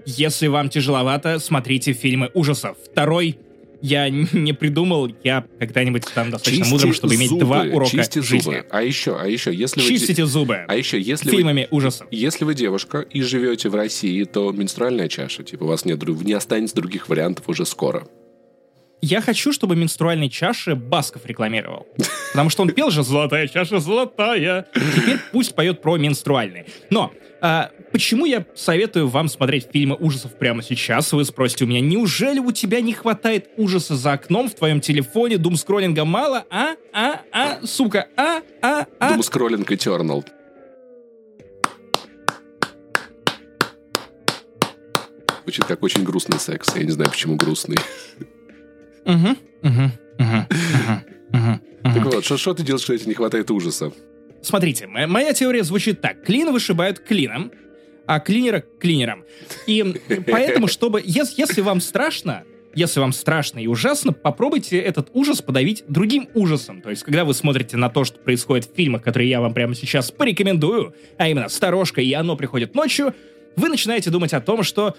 [0.06, 2.76] Если вам тяжеловато, смотрите фильмы ужасов.
[2.90, 3.38] Второй
[3.80, 8.40] я не придумал, я когда-нибудь стану достаточно чисти мудрым, чтобы иметь два урока чисти жизни.
[8.40, 8.66] Зубы.
[8.70, 10.28] А еще, а еще, если Чистите вы...
[10.28, 10.64] зубы.
[10.66, 11.76] А еще, если фильмами вы...
[11.76, 12.08] ужасов.
[12.10, 16.32] Если вы девушка и живете в России, то менструальная чаша, типа, у вас нет, не
[16.32, 18.06] останется других вариантов уже скоро.
[19.00, 21.86] Я хочу, чтобы менструальные чаши Басков рекламировал.
[22.32, 24.66] Потому что он пел же «Золотая чаша, золотая».
[24.74, 26.66] Теперь пусть поет про менструальные.
[26.90, 31.12] Но а, почему я советую вам смотреть фильмы ужасов прямо сейчас?
[31.12, 35.38] Вы спросите у меня, неужели у тебя не хватает ужаса за окном в твоем телефоне?
[35.38, 36.44] Думскроллинга мало?
[36.50, 36.74] А?
[36.92, 37.20] А?
[37.32, 37.64] А?
[37.64, 38.08] Сука?
[38.16, 38.42] А?
[38.62, 38.86] А?
[38.98, 39.12] А?
[39.12, 40.24] Думскроллинг Eternal.
[45.44, 46.74] Звучит как очень грустный секс.
[46.74, 47.78] Я не знаю, почему грустный.
[49.08, 49.28] Угу,
[49.62, 49.90] угу,
[51.32, 51.60] угу.
[51.82, 53.92] Так вот, что ты делаешь, когда тебе не хватает ужаса?
[54.42, 56.22] Смотрите, моя теория звучит так.
[56.22, 57.50] Клин вышибают клином,
[58.06, 59.24] а клинера клинером.
[59.66, 59.82] И
[60.26, 61.02] поэтому, чтобы...
[61.04, 62.44] Если, если вам страшно,
[62.74, 66.82] если вам страшно и ужасно, попробуйте этот ужас подавить другим ужасом.
[66.82, 69.74] То есть, когда вы смотрите на то, что происходит в фильмах, которые я вам прямо
[69.74, 73.14] сейчас порекомендую, а именно «Сторожка» и «Оно приходит ночью»,
[73.56, 74.96] вы начинаете думать о том, что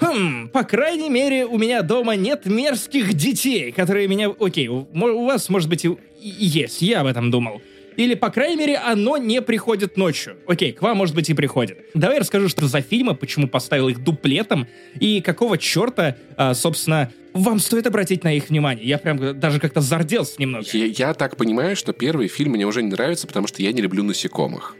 [0.00, 4.30] Хм, по крайней мере, у меня дома нет мерзких детей, которые меня...
[4.38, 7.62] Окей, у, у вас, может быть, и, и есть, я об этом думал.
[7.96, 10.36] Или, по крайней мере, оно не приходит ночью.
[10.46, 11.78] Окей, к вам, может быть, и приходит.
[11.94, 14.66] Давай я расскажу, что за фильмы, почему поставил их дуплетом,
[14.98, 18.86] и какого черта, а, собственно, вам стоит обратить на их внимание.
[18.86, 20.64] Я прям даже как-то зарделся немного.
[20.72, 23.82] Я, я так понимаю, что первый фильм мне уже не нравится, потому что я не
[23.82, 24.76] люблю насекомых.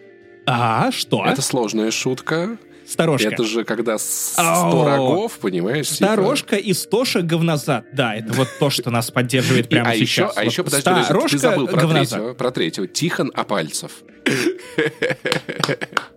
[0.47, 1.25] А, что?
[1.25, 2.59] Это сложная шутка.
[2.93, 3.29] Сторожка.
[3.29, 5.89] Это же когда сто рогов, понимаешь?
[5.89, 6.13] Типа.
[6.13, 6.67] Сторожка типа...
[6.69, 7.87] и стошек говнозад.
[7.93, 10.31] Да, это вот то, что нас поддерживает прямо а сейчас.
[10.31, 12.87] Еще, а еще, подожди, подожди, ты забыл про третьего, про третьего.
[12.87, 13.93] Тихон Апальцев.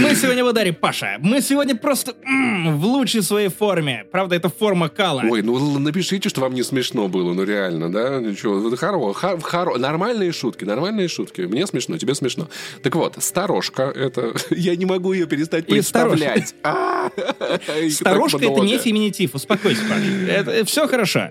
[0.00, 1.18] Мы сегодня в ударе, Паша.
[1.20, 4.06] Мы сегодня просто м-м, в лучшей своей форме.
[4.10, 5.22] Правда, это форма кала.
[5.28, 8.18] Ой, ну напишите, что вам не смешно было, ну реально, да?
[8.18, 11.42] Ничего, хоро, хоро, хоро, нормальные шутки, нормальные шутки.
[11.42, 12.48] Мне смешно, тебе смешно.
[12.82, 14.34] Так вот, сторожка, это...
[14.50, 16.54] Я не могу ее перестать представлять.
[17.90, 20.02] Сторожка— это не феминитив, успокойся, Паша.
[20.30, 21.30] Это Все хорошо.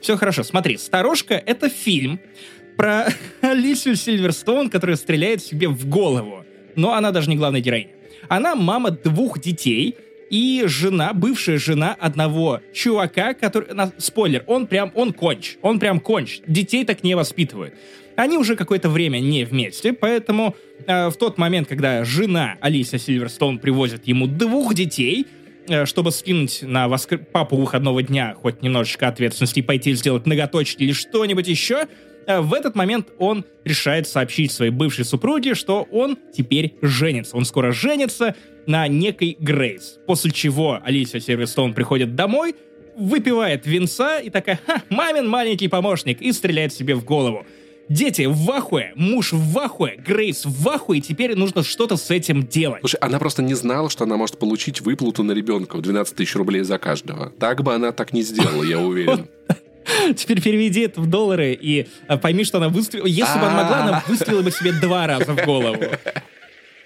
[0.00, 0.42] Все хорошо.
[0.42, 2.18] Смотри, «Сторожка»— это фильм
[2.76, 3.08] про
[3.42, 6.44] Алисию Сильверстоун, которая стреляет себе в голову
[6.78, 7.90] но она даже не главная героиня.
[8.28, 9.96] Она мама двух детей
[10.30, 16.00] и жена, бывшая жена одного чувака, который, на, спойлер, он прям, он конч, он прям
[16.00, 17.74] конч, детей так не воспитывают.
[18.16, 20.56] Они уже какое-то время не вместе, поэтому
[20.86, 25.26] э, в тот момент, когда жена Алисия Сильверстоун привозит ему двух детей,
[25.68, 27.18] э, чтобы скинуть на воскр...
[27.18, 31.86] папу выходного дня хоть немножечко ответственности пойти сделать ноготочки или что-нибудь еще,
[32.28, 37.36] в этот момент он решает сообщить своей бывшей супруге, что он теперь женится.
[37.36, 38.34] Он скоро женится
[38.66, 39.98] на некой Грейс.
[40.06, 42.54] После чего Алисия Сильверстоун приходит домой,
[42.96, 47.46] выпивает винца и такая «Ха, мамин маленький помощник» и стреляет себе в голову.
[47.88, 52.46] Дети в ахуе, муж в ахуе, Грейс в ахуе, и теперь нужно что-то с этим
[52.46, 52.80] делать.
[52.80, 56.34] Слушай, она просто не знала, что она может получить выплату на ребенка в 12 тысяч
[56.36, 57.30] рублей за каждого.
[57.38, 59.28] Так бы она так не сделала, я уверен.
[60.16, 63.06] Теперь переведи это в доллары и а, пойми, что она выстрелила.
[63.06, 65.82] Если бы она могла, она выстрелила бы себе два раза в голову.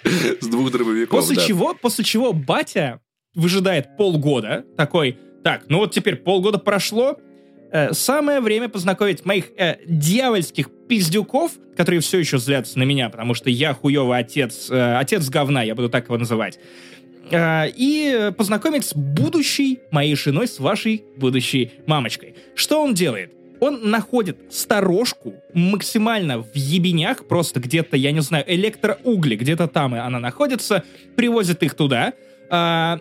[0.05, 3.01] С двух дробовиков, После чего, после чего батя
[3.35, 7.19] выжидает полгода, такой, так, ну вот теперь полгода прошло,
[7.71, 13.35] э, самое время познакомить моих э, дьявольских пиздюков, которые все еще злятся на меня, потому
[13.35, 16.59] что я хуевый отец, э, отец говна, я буду так его называть.
[17.31, 22.35] Э, и познакомить с будущей моей женой, с вашей будущей мамочкой.
[22.55, 23.33] Что он делает?
[23.61, 30.19] Он находит сторожку максимально в ебенях, просто где-то, я не знаю, электроугли, где-то там она
[30.19, 30.83] находится,
[31.15, 32.13] привозит их туда,
[32.51, 32.99] э,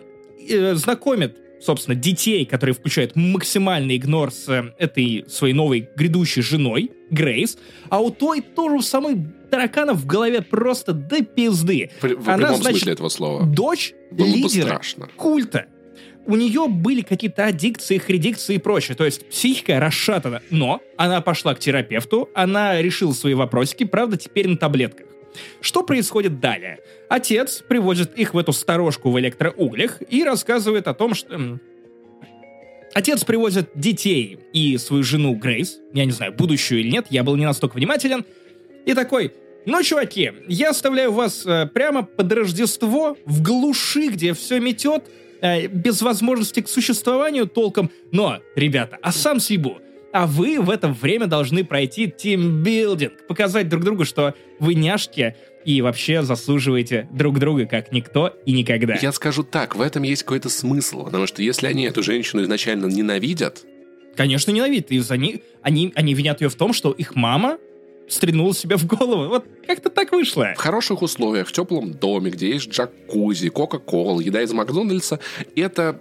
[0.48, 6.90] э, знакомит собственно, детей, которые включают максимальный игнор с э, этой своей новой грядущей женой,
[7.10, 7.56] Грейс,
[7.88, 9.16] а у той тоже самой
[9.52, 11.90] тараканов в голове просто до пизды.
[12.00, 13.44] В, в Она, прямом значит, смысле этого слова.
[13.44, 14.80] Дочь Было лидера
[15.16, 15.66] культа.
[16.24, 18.96] У нее были какие-то аддикции, хредикции и прочее.
[18.96, 20.40] То есть психика расшатана.
[20.48, 25.06] Но она пошла к терапевту, она решила свои вопросики, правда, теперь на таблетках.
[25.60, 26.78] Что происходит далее?
[27.10, 31.58] Отец приводит их в эту сторожку в электроуглях и рассказывает о том, что...
[32.94, 37.36] Отец привозит детей и свою жену Грейс, я не знаю, будущую или нет, я был
[37.36, 38.24] не настолько внимателен,
[38.84, 39.32] и такой,
[39.66, 45.04] ну, чуваки, я оставляю вас э, прямо под Рождество в глуши, где все метет,
[45.40, 49.78] э, без возможности к существованию толком, но, ребята, а сам съебу,
[50.12, 55.80] а вы в это время должны пройти тимбилдинг, показать друг другу, что вы няшки и
[55.80, 58.98] вообще заслуживаете друг друга как никто и никогда.
[59.00, 62.86] Я скажу так, в этом есть какой-то смысл, потому что если они эту женщину изначально
[62.86, 63.64] ненавидят...
[64.16, 67.58] Конечно, ненавидят, и за них, они, они винят ее в том, что их мама
[68.12, 69.28] стрельнула себе в голову.
[69.28, 70.52] Вот как-то так вышло.
[70.54, 75.18] В хороших условиях, в теплом доме, где есть джакузи, кока-кола, еда из Макдональдса,
[75.56, 76.00] это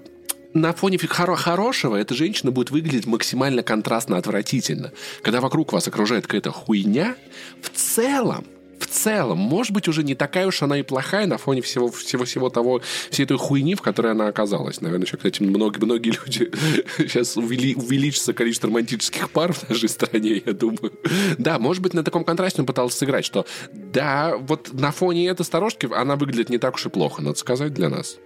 [0.54, 4.92] на фоне хоро- хорошего эта женщина будет выглядеть максимально контрастно отвратительно.
[5.22, 7.16] Когда вокруг вас окружает какая-то хуйня,
[7.62, 8.46] в целом
[8.82, 12.26] в целом, может быть, уже не такая уж она и плохая на фоне всего, всего,
[12.26, 14.82] всего того, всей той хуйни, в которой она оказалась.
[14.82, 16.52] Наверное, еще, кстати, многие, многие люди
[16.98, 20.94] сейчас увели, увеличится количество романтических пар в нашей стране, я думаю.
[21.38, 25.46] Да, может быть, на таком контрасте он пытался сыграть, что да, вот на фоне этой
[25.46, 28.18] сторожки она выглядит не так уж и плохо, надо сказать, для нас.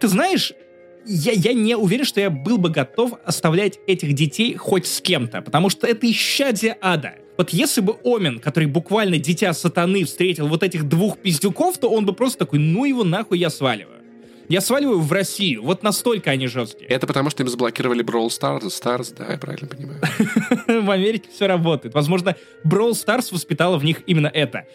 [0.00, 0.52] Ты знаешь,
[1.06, 5.42] я, я не уверен, что я был бы готов оставлять этих детей хоть с кем-то,
[5.42, 7.14] потому что это исчадие ада.
[7.36, 12.06] Вот если бы Омен, который буквально дитя сатаны, встретил вот этих двух пиздюков, то он
[12.06, 13.94] бы просто такой, ну его нахуй я сваливаю.
[14.48, 15.62] Я сваливаю в Россию.
[15.62, 16.86] Вот настолько они жесткие.
[16.88, 20.00] Это потому, что им заблокировали Brawl Stars, Stars, да, я правильно понимаю.
[20.84, 21.94] В Америке все работает.
[21.94, 24.66] Возможно, Brawl Stars воспитала в них именно это.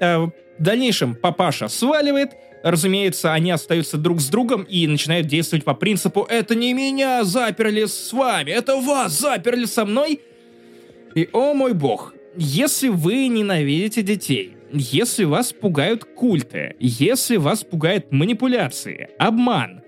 [0.00, 2.30] Э, в дальнейшем папаша сваливает,
[2.62, 7.84] разумеется, они остаются друг с другом и начинают действовать по принципу «это не меня заперли
[7.86, 10.20] с вами, это вас заперли со мной»,
[11.14, 18.12] и, о мой бог, если вы ненавидите детей, если вас пугают культы, если вас пугают
[18.12, 19.82] манипуляции, обман,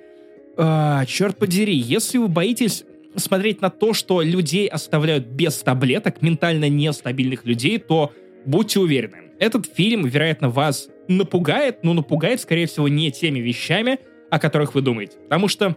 [0.56, 2.84] а, черт подери, если вы боитесь
[3.16, 8.12] смотреть на то, что людей оставляют без таблеток, ментально нестабильных людей, то
[8.44, 13.98] будьте уверены, этот фильм, вероятно, вас напугает, но напугает, скорее всего, не теми вещами,
[14.30, 15.16] о которых вы думаете.
[15.24, 15.76] Потому что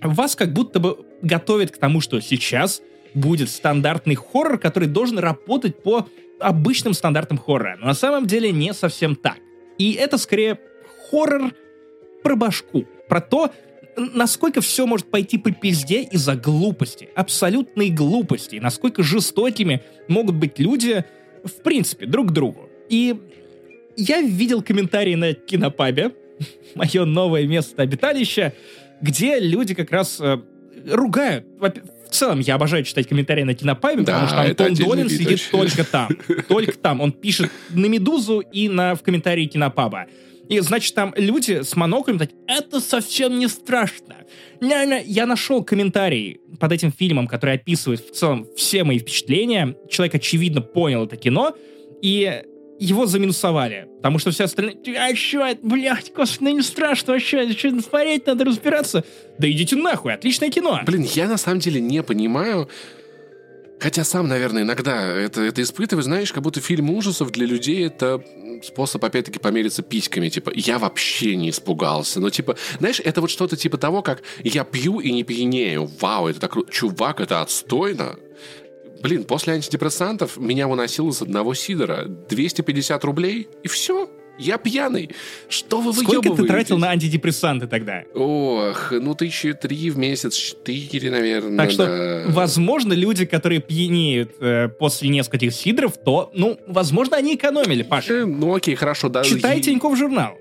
[0.00, 2.82] вас как будто бы готовят к тому, что сейчас
[3.14, 6.06] будет стандартный хоррор, который должен работать по
[6.38, 7.76] обычным стандартам хоррора.
[7.80, 9.38] Но на самом деле не совсем так.
[9.78, 10.60] И это скорее
[11.10, 11.52] хоррор
[12.22, 13.50] про башку, про то,
[13.96, 21.04] насколько все может пойти по пизде из-за глупости, абсолютной глупости, насколько жестокими могут быть люди,
[21.44, 22.69] в принципе, друг к другу.
[22.90, 23.16] И
[23.96, 26.12] я видел комментарии на Кинопабе,
[26.74, 28.52] мое новое место обиталища,
[29.00, 30.38] где люди как раз э,
[30.90, 31.46] ругают
[32.10, 35.50] в целом я обожаю читать комментарии на Кинопабе, да, потому что Антон Долин сидит вообще.
[35.50, 36.08] только там.
[36.48, 37.00] Только там.
[37.00, 40.06] Он пишет на Медузу и на, в комментарии Кинопаба.
[40.48, 44.16] И, значит, там люди с моноклями такие, это совсем не страшно.
[44.60, 49.76] Я нашел комментарий под этим фильмом, который описывает в целом все мои впечатления.
[49.88, 51.54] Человек, очевидно, понял это кино.
[52.02, 52.42] И
[52.80, 53.86] его заминусовали.
[53.98, 58.26] Потому что все остальные, а что это, блядь, господи, не страшно, а что, что смотреть
[58.26, 59.04] надо разбираться?
[59.38, 60.80] Да идите нахуй, отличное кино.
[60.86, 62.68] Блин, я на самом деле не понимаю,
[63.80, 68.22] Хотя сам, наверное, иногда это, это испытываю, знаешь, как будто фильм ужасов для людей это
[68.62, 70.28] способ, опять-таки, помериться письками.
[70.28, 72.20] Типа, я вообще не испугался.
[72.20, 75.90] Но, типа, знаешь, это вот что-то типа того, как я пью и не пьянею.
[75.98, 76.70] Вау, это так круто.
[76.70, 78.16] Чувак, это отстойно.
[79.02, 84.08] Блин, после антидепрессантов меня выносило с одного сидора 250 рублей, и все.
[84.38, 85.10] Я пьяный.
[85.50, 88.04] Что вы Сколько ты тратил на антидепрессанты тогда?
[88.14, 91.58] Ох, ну тысячи три в месяц, четыре, наверное.
[91.58, 92.32] Так что, да.
[92.32, 98.14] возможно, люди, которые пьянеют э, после нескольких сидров, то, ну, возможно, они экономили, Паша.
[98.14, 99.10] Э, ну окей, хорошо.
[99.10, 99.24] Да.
[99.24, 100.38] Читай Тинькофф журнал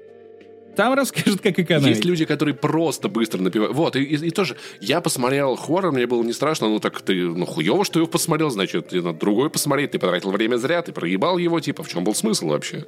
[0.76, 1.90] там расскажут, как экономить.
[1.90, 3.76] Есть люди, которые просто быстро напивают.
[3.76, 7.16] Вот, и, и, и тоже, я посмотрел хоррор, мне было не страшно, ну так ты,
[7.24, 10.92] ну хуево, что его посмотрел, значит, ты надо другой посмотреть, ты потратил время зря, ты
[10.92, 12.86] проебал его, типа, в чем был смысл вообще?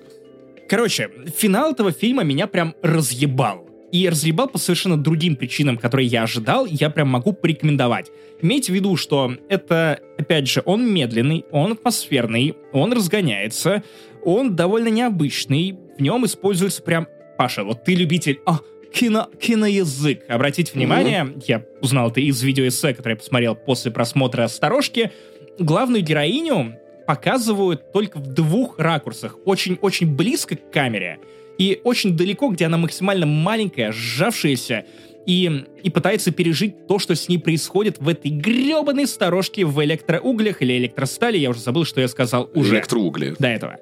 [0.69, 3.67] Короче, финал этого фильма меня прям разъебал.
[3.91, 8.09] И разъебал по совершенно другим причинам, которые я ожидал, я прям могу порекомендовать.
[8.41, 13.83] Имейте в виду, что это, опять же, он медленный, он атмосферный, он разгоняется,
[14.23, 17.05] он довольно необычный, в нем используется прям
[17.37, 18.39] Паша, вот ты любитель...
[18.45, 18.59] А,
[18.93, 20.23] кино, киноязык.
[20.27, 21.43] Обратите внимание, mm-hmm.
[21.47, 25.11] я узнал это из видеоэссе, которое я посмотрел после просмотра «Сторожки».
[25.59, 26.77] Главную героиню
[27.07, 29.37] показывают только в двух ракурсах.
[29.45, 31.19] Очень-очень близко к камере
[31.57, 34.85] и очень далеко, где она максимально маленькая, сжавшаяся,
[35.25, 40.61] и, и пытается пережить то, что с ней происходит в этой гребаной сторожке в электроуглях
[40.63, 41.37] или электростали.
[41.37, 42.75] Я уже забыл, что я сказал уже.
[42.75, 43.35] Электроугли.
[43.37, 43.77] До этого.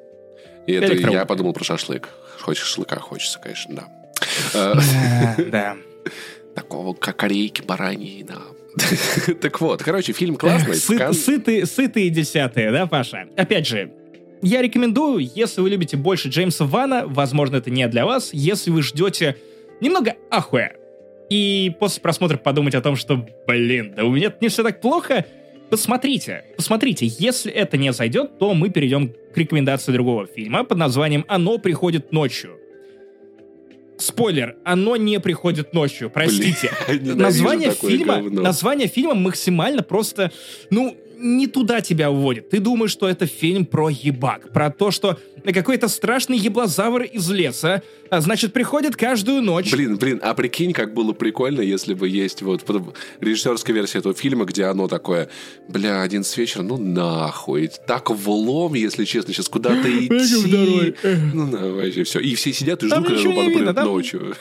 [0.70, 2.10] И это я подумал про шашлык.
[2.40, 3.88] Хочешь шашлыка, хочется, конечно, да.
[4.54, 5.78] Э, да.
[6.56, 8.38] Такого, как корейки, бараньи, да.
[9.42, 10.76] Так вот, короче, фильм классный.
[10.76, 13.28] Сытые десятые, да, Паша?
[13.36, 13.92] Опять же,
[14.42, 18.30] я рекомендую, если вы любите больше Джеймса Вана, возможно, это не для вас.
[18.32, 19.38] Если вы ждете
[19.82, 20.74] немного ахуя,
[21.30, 25.26] и после просмотра подумать о том, что, блин, да у меня не все так плохо,
[25.70, 27.06] посмотрите, посмотрите.
[27.06, 32.12] Если это не зайдет, то мы перейдем к рекомендации другого фильма под названием «Оно приходит
[32.12, 32.58] ночью».
[33.98, 36.72] Спойлер, оно не приходит ночью, простите.
[36.88, 40.32] Блин, название фильма, название фильма максимально просто,
[40.70, 42.50] ну, не туда тебя уводит.
[42.50, 45.20] Ты думаешь, что это фильм про ебак, про то, что
[45.54, 49.72] какой-то страшный еблозавр из леса, а, значит, приходит каждую ночь.
[49.72, 52.64] Блин, блин, а прикинь, как было прикольно, если бы есть вот
[53.20, 55.30] режиссерская версия этого фильма, где оно такое,
[55.68, 60.96] бля, один с вечера, ну нахуй, так влом, если честно, сейчас куда-то идти.
[61.34, 62.20] Ну, на, вообще все.
[62.20, 64.36] И все сидят и ждут, когда будет ночью.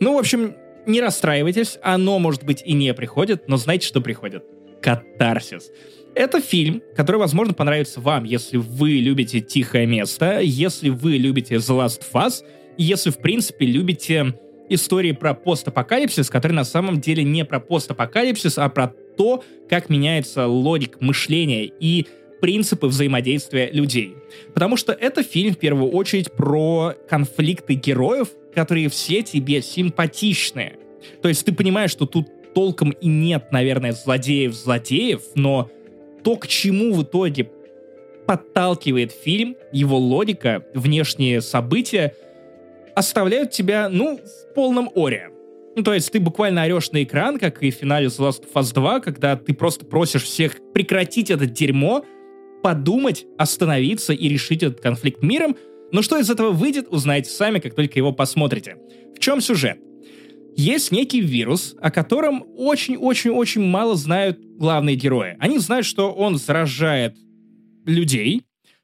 [0.00, 0.54] Ну, в общем,
[0.86, 4.44] не расстраивайтесь, оно, может быть, и не приходит, но знаете, что приходит?
[4.86, 5.72] Катарсис.
[6.14, 11.84] Это фильм, который, возможно, понравится вам, если вы любите «Тихое место», если вы любите «The
[11.84, 12.44] Last of Us»,
[12.78, 18.68] если, в принципе, любите истории про постапокалипсис, которые на самом деле не про постапокалипсис, а
[18.68, 22.06] про то, как меняется логик мышления и
[22.40, 24.14] принципы взаимодействия людей.
[24.54, 30.78] Потому что это фильм в первую очередь про конфликты героев, которые все тебе симпатичные.
[31.22, 35.70] То есть ты понимаешь, что тут толком и нет, наверное, злодеев-злодеев, но
[36.24, 37.50] то, к чему в итоге
[38.26, 42.14] подталкивает фильм, его логика, внешние события,
[42.94, 45.28] оставляют тебя, ну, в полном оре.
[45.76, 48.52] Ну, то есть ты буквально орешь на экран, как и в финале The Last of
[48.54, 52.06] Us 2, когда ты просто просишь всех прекратить это дерьмо,
[52.62, 55.56] подумать, остановиться и решить этот конфликт миром.
[55.92, 58.76] Но что из этого выйдет, узнаете сами, как только его посмотрите.
[59.14, 59.76] В чем сюжет?
[60.56, 65.36] Есть некий вирус, о котором очень-очень-очень мало знают главные герои.
[65.38, 67.16] Они знают, что он заражает
[67.84, 68.42] людей,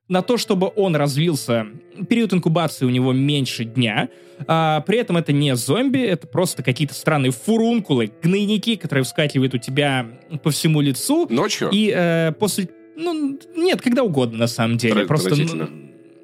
[0.08, 1.66] на то, чтобы он развился,
[2.10, 4.10] период инкубации у него меньше дня.
[4.46, 9.58] А, при этом это не зомби, это просто какие-то странные фурункулы, гнойники, которые вскакивают у
[9.58, 10.06] тебя
[10.42, 11.26] по всему лицу.
[11.30, 11.70] Ночью?
[11.72, 12.68] И э, после...
[12.96, 15.04] Ну, нет, когда угодно, на самом деле.
[15.04, 15.34] Тр- просто...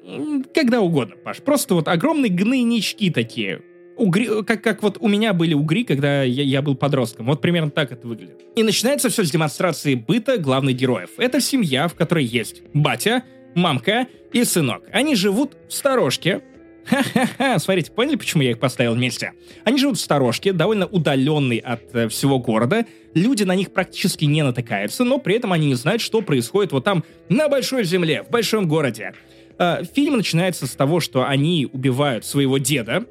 [0.03, 1.37] Ну, когда угодно, Паш.
[1.37, 3.61] Просто вот огромные гнойнички такие
[3.99, 7.27] угри, как, как вот у меня были угри, когда я, я был подростком.
[7.27, 8.41] Вот примерно так это выглядит.
[8.55, 11.11] И начинается все с демонстрации быта главных героев.
[11.17, 13.23] Это семья, в которой есть батя,
[13.55, 14.83] мамка и сынок.
[14.91, 16.41] Они живут в сторожке.
[16.85, 19.33] Ха-ха-ха, смотрите, поняли, почему я их поставил вместе?
[19.63, 22.85] Они живут в сторожке, довольно удаленной от э, всего города.
[23.13, 26.85] Люди на них практически не натыкаются, но при этом они не знают, что происходит вот
[26.85, 29.13] там, на большой земле, в большом городе.
[29.59, 33.05] Э, фильм начинается с того, что они убивают своего деда,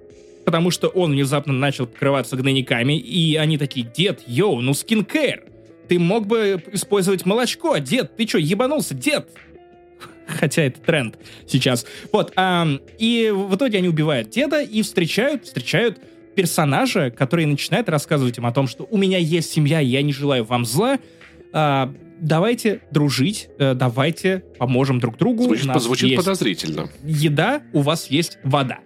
[0.49, 5.45] потому что он внезапно начал покрываться гнойниками, и они такие, дед, йоу, ну скинкейр,
[5.89, 9.29] ты мог бы использовать молочко, дед, ты что, ебанулся, дед?
[10.27, 11.85] Хотя это тренд сейчас.
[12.13, 12.67] Вот, а,
[12.99, 15.99] и в итоге они убивают деда и встречают, встречают
[16.35, 20.45] персонажа, который начинает рассказывать им о том, что у меня есть семья, я не желаю
[20.45, 20.99] вам зла,
[21.53, 25.43] а, давайте дружить, э, давайте поможем друг другу.
[25.45, 26.89] Звучит, звучит подозрительно.
[27.05, 28.79] Еда, у вас есть вода.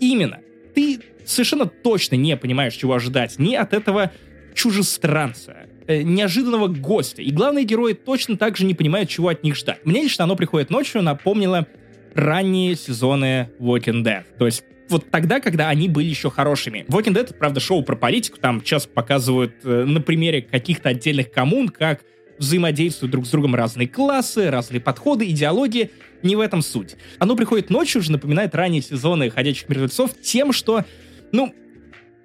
[0.00, 0.38] Именно.
[0.74, 1.00] Ты
[1.30, 4.12] совершенно точно не понимаешь, чего ожидать ни от этого
[4.54, 5.56] чужестранца,
[5.86, 7.22] э, неожиданного гостя.
[7.22, 9.80] И главные герои точно так же не понимают, чего от них ждать.
[9.84, 11.66] Мне лично оно приходит ночью, напомнило
[12.14, 14.24] ранние сезоны Walking Dead.
[14.38, 16.84] То есть вот тогда, когда они были еще хорошими.
[16.88, 21.68] Walking Dead, правда, шоу про политику, там сейчас показывают э, на примере каких-то отдельных коммун,
[21.68, 22.02] как
[22.38, 25.90] взаимодействуют друг с другом разные классы, разные подходы, идеологии.
[26.22, 26.96] Не в этом суть.
[27.18, 30.84] Оно приходит ночью, уже напоминает ранние сезоны «Ходячих мертвецов» тем, что
[31.32, 31.54] ну,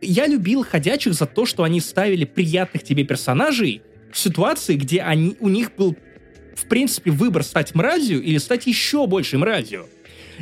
[0.01, 3.81] я любил ходячих за то, что они ставили приятных тебе персонажей
[4.11, 5.95] в ситуации, где они, у них был,
[6.55, 9.87] в принципе, выбор стать мразью или стать еще больше мразью.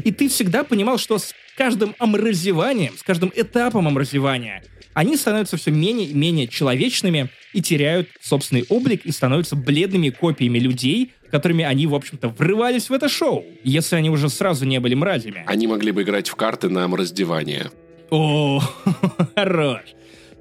[0.03, 5.71] И ты всегда понимал, что с каждым омразеванием, с каждым этапом омразевания, они становятся все
[5.71, 11.87] менее и менее человечными и теряют собственный облик и становятся бледными копиями людей, которыми они,
[11.87, 15.43] в общем-то, врывались в это шоу, если они уже сразу не были мразями.
[15.47, 17.71] Они могли бы играть в карты на раздевание.
[18.13, 18.61] О,
[19.35, 19.81] хорош.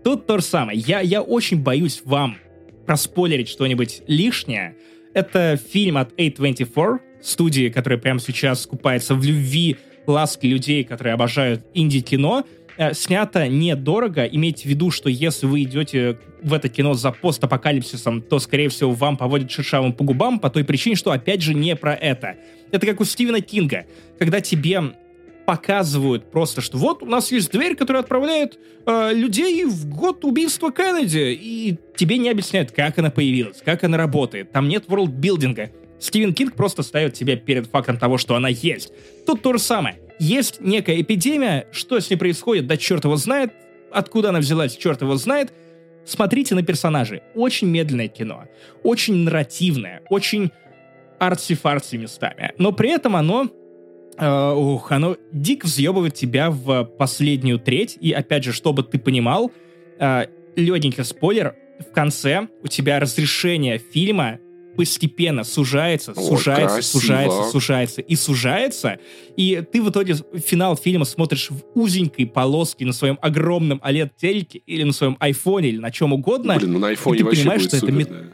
[0.05, 0.79] Тут то же самое.
[0.79, 2.37] Я, я очень боюсь вам
[2.87, 4.77] проспойлерить что-нибудь лишнее.
[5.14, 11.64] Это фильм от A24, студии, которая прямо сейчас скупается в любви, ласке людей, которые обожают
[11.73, 12.45] инди-кино.
[12.77, 14.27] Э, снято недорого.
[14.27, 18.91] Имейте в виду, что если вы идете в это кино за постапокалипсисом, то, скорее всего,
[18.91, 22.37] вам поводят шершавым по губам по той причине, что, опять же, не про это.
[22.70, 23.87] Это как у Стивена Кинга,
[24.18, 24.93] когда тебе
[25.47, 30.72] показывают просто, что вот у нас есть дверь, которая отправляет э, людей в год убийства
[30.72, 34.53] Кеннеди, и тебе не объясняют, как она появилась, как она работает.
[34.53, 35.70] Там нет ворлдбилдинга.
[35.99, 38.93] Стивен Кинг просто ставит тебя перед фактом того, что она есть.
[39.26, 40.01] Тут то же самое.
[40.18, 43.53] Есть некая эпидемия, что с ней происходит, да черт его знает,
[43.90, 45.53] откуда она взялась, черт его знает.
[46.05, 47.22] Смотрите на персонажей.
[47.34, 48.45] Очень медленное кино.
[48.82, 50.03] Очень нарративное.
[50.11, 50.51] Очень
[51.20, 52.53] арти-фарси местами.
[52.59, 53.49] Но при этом оно
[54.18, 57.96] Uh, ух, оно дико взъебывает тебя в последнюю треть.
[58.00, 59.50] И опять же, чтобы ты понимал,
[59.98, 64.38] uh, легенький спойлер, в конце у тебя разрешение фильма
[64.76, 67.00] постепенно сужается, О, сужается, красиво.
[67.00, 68.98] сужается, сужается и сужается,
[69.36, 74.82] и ты в итоге финал фильма смотришь в узенькой полоске на своем огромном OLED-телеке или
[74.84, 77.62] на своем айфоне или на чем угодно, Блин, ну на и айфоне ты вообще понимаешь,
[77.62, 78.30] что это супер, да.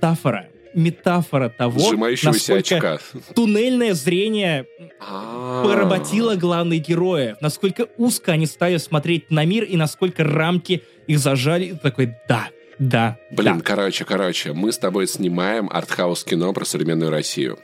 [0.75, 1.49] Метафора.
[1.49, 2.99] Того, насколько очка.
[3.35, 4.67] туннельное зрение
[5.01, 5.63] А.
[5.65, 11.67] поработило главных героев, насколько узко они стали смотреть на мир и насколько рамки их зажали.
[11.67, 12.49] И такой, да,
[12.79, 13.65] да, Блин, да.
[13.65, 17.59] короче, короче, мы с тобой снимаем артхаус кино про современную Россию.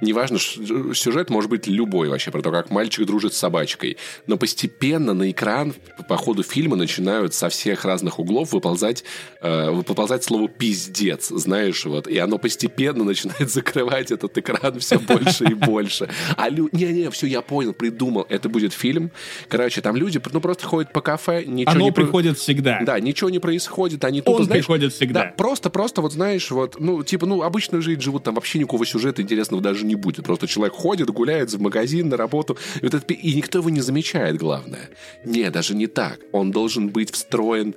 [0.00, 3.96] Неважно, сюжет может быть любой вообще, про то, как мальчик дружит с собачкой.
[4.26, 5.74] Но постепенно на экран
[6.08, 9.04] по ходу фильма начинают со всех разных углов выползать,
[9.40, 12.06] э, выползать слово «пиздец», знаешь, вот.
[12.08, 16.08] И оно постепенно начинает закрывать этот экран все больше и больше.
[16.36, 16.68] А лю...
[16.72, 18.26] Не-не, все, я понял, придумал.
[18.28, 19.10] Это будет фильм.
[19.48, 21.92] Короче, там люди ну, просто ходят по кафе, ничего Оно не...
[21.92, 22.80] приходит всегда.
[22.82, 25.24] Да, ничего не происходит, они тупо, Он знаешь, приходит всегда.
[25.24, 28.84] да, просто, просто, вот знаешь, вот, ну, типа, ну, обычную жизнь живут, там вообще никакого
[28.86, 30.24] сюжета интересного даже не будет.
[30.24, 33.80] Просто человек ходит, гуляет в магазин, на работу, и, вот это и никто его не
[33.80, 34.90] замечает, главное.
[35.24, 36.20] Не, даже не так.
[36.32, 37.74] Он должен быть встроен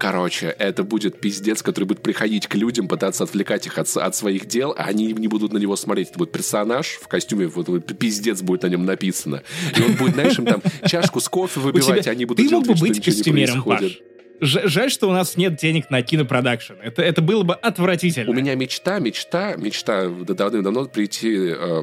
[0.00, 4.46] Короче, это будет пиздец, который будет приходить к людям, пытаться отвлекать их от, от своих
[4.46, 6.08] дел, а они не будут на него смотреть.
[6.08, 9.42] Это будет персонаж в костюме, вот, вот пиздец будет на нем написано.
[9.76, 12.48] И он будет, знаешь, им там чашку с кофе У выпивать, тебя- а они будут
[12.48, 14.00] Ты мог делать бы вид, быть костюмером, Паш.
[14.40, 16.74] Ж- Жаль, что у нас нет денег на кинопродакшн.
[16.82, 18.30] Это, это было бы отвратительно.
[18.30, 21.82] У меня мечта, мечта, мечта да- давным-давно прийти э,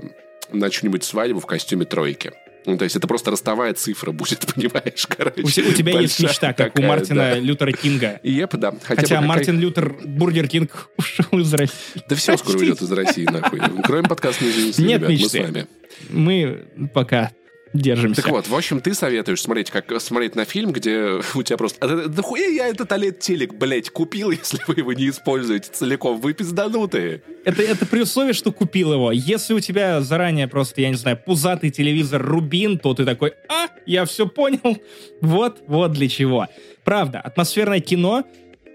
[0.52, 2.32] на чью-нибудь свадьбу в костюме тройки.
[2.66, 5.42] Ну, то есть это просто ростовая цифра будет, понимаешь, короче.
[5.42, 7.40] У, те- у тебя есть мечта, как у Мартина да.
[7.40, 8.20] Лютера Кинга.
[8.24, 12.04] Я, да, хотя, Хотя бы какая- Мартин Лютер Burger King ушел из России.
[12.10, 13.62] Да все скоро уйдет из России, нахуй.
[13.84, 15.42] Кроме подкаста «Не извините, Нет ребят, мы с мечты.
[15.44, 15.68] вами.
[16.10, 17.32] Мы пока
[17.78, 18.22] держимся.
[18.22, 21.78] Так вот, в общем, ты советуешь смотреть, как смотреть на фильм, где у тебя просто...
[21.86, 26.20] «А Да, хуя я этот OLED-телек, блядь, купил, если вы его не используете целиком.
[26.20, 27.22] Вы пизданутые.
[27.46, 29.12] Это, это при условии, что купил его.
[29.12, 33.68] Если у тебя заранее просто, я не знаю, пузатый телевизор Рубин, то ты такой, а,
[33.86, 34.78] я все понял.
[35.22, 36.48] Вот, вот для чего.
[36.84, 38.24] Правда, атмосферное кино,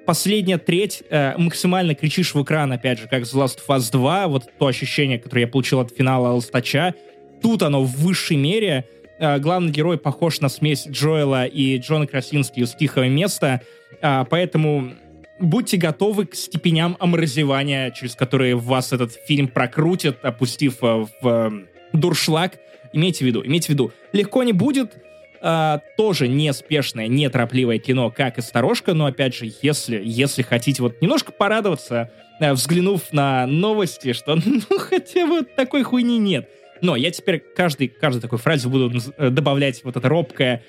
[0.06, 3.90] последняя треть, э, максимально кричишь в экран, опять же, как в The Last of Us
[3.90, 6.94] 2, вот то ощущение, которое я получил от финала Алстача,
[7.42, 8.86] тут оно в высшей мере.
[9.18, 13.60] Э, главный герой похож на смесь Джоэла и Джона Красински из «Тихого места»,
[14.00, 14.94] а, поэтому
[15.38, 21.50] будьте готовы к степеням омразевания, через которые вас этот фильм прокрутит, опустив э, в э,
[21.92, 22.58] дуршлаг.
[22.92, 24.96] Имейте в виду, имейте в виду, легко не будет,
[25.44, 31.00] а, тоже неспешное, неторопливое кино, как и «Сторожка», но, опять же, если, если хотите вот
[31.02, 36.48] немножко порадоваться, э, взглянув на новости, что ну хотя бы такой хуйни нет.
[36.82, 40.64] Но я теперь каждый, каждой такой фразе буду э, добавлять вот это робкое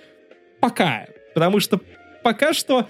[0.59, 1.81] «пока», потому что
[2.21, 2.87] пока что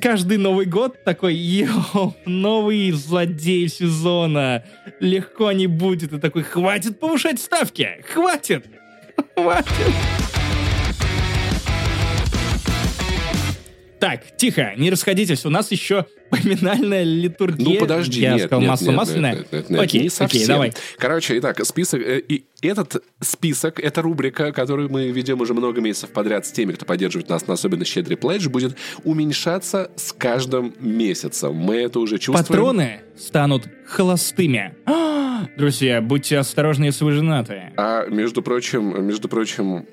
[0.00, 4.64] каждый Новый год такой, йоу, новый злодей сезона,
[5.00, 8.66] легко не будет, и такой, хватит повышать ставки, хватит,
[9.34, 9.66] хватит.
[13.98, 17.74] Так, тихо, не расходитесь, у нас еще поминальная литургия.
[17.74, 19.34] Ну, подожди, Я нет, сказал нет, масло нет, масляное.
[19.36, 20.26] нет, нет, нет, окей, не совсем.
[20.38, 20.72] окей, давай.
[20.98, 22.00] Короче, итак, список...
[22.00, 26.72] э, И этот список, эта рубрика, которую мы ведем уже много месяцев подряд с теми,
[26.72, 31.54] кто поддерживает нас на особенно щедрый пледж, будет уменьшаться с каждым месяцем.
[31.54, 32.46] Мы это уже чувствуем.
[32.46, 34.74] Патроны станут холостыми.
[34.86, 37.72] А, Друзья, будьте осторожны, если вы женаты.
[37.76, 39.84] А между прочим, между прочим,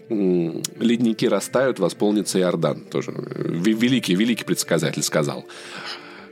[0.80, 2.82] ледники растают, восполнится Иордан.
[2.82, 5.46] Тоже Ви- великий, великий предсказатель сказал.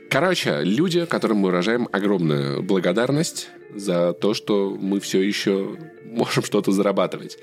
[0.09, 6.71] Короче, люди, которым мы выражаем огромную благодарность за то, что мы все еще можем что-то
[6.71, 7.37] зарабатывать.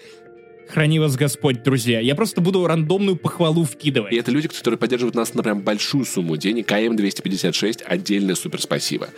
[0.68, 2.00] Храни вас Господь, друзья.
[2.00, 4.12] Я просто буду рандомную похвалу вкидывать.
[4.12, 6.66] И это люди, которые поддерживают нас на прям большую сумму денег.
[6.66, 9.08] КМ-256, отдельное супер спасибо.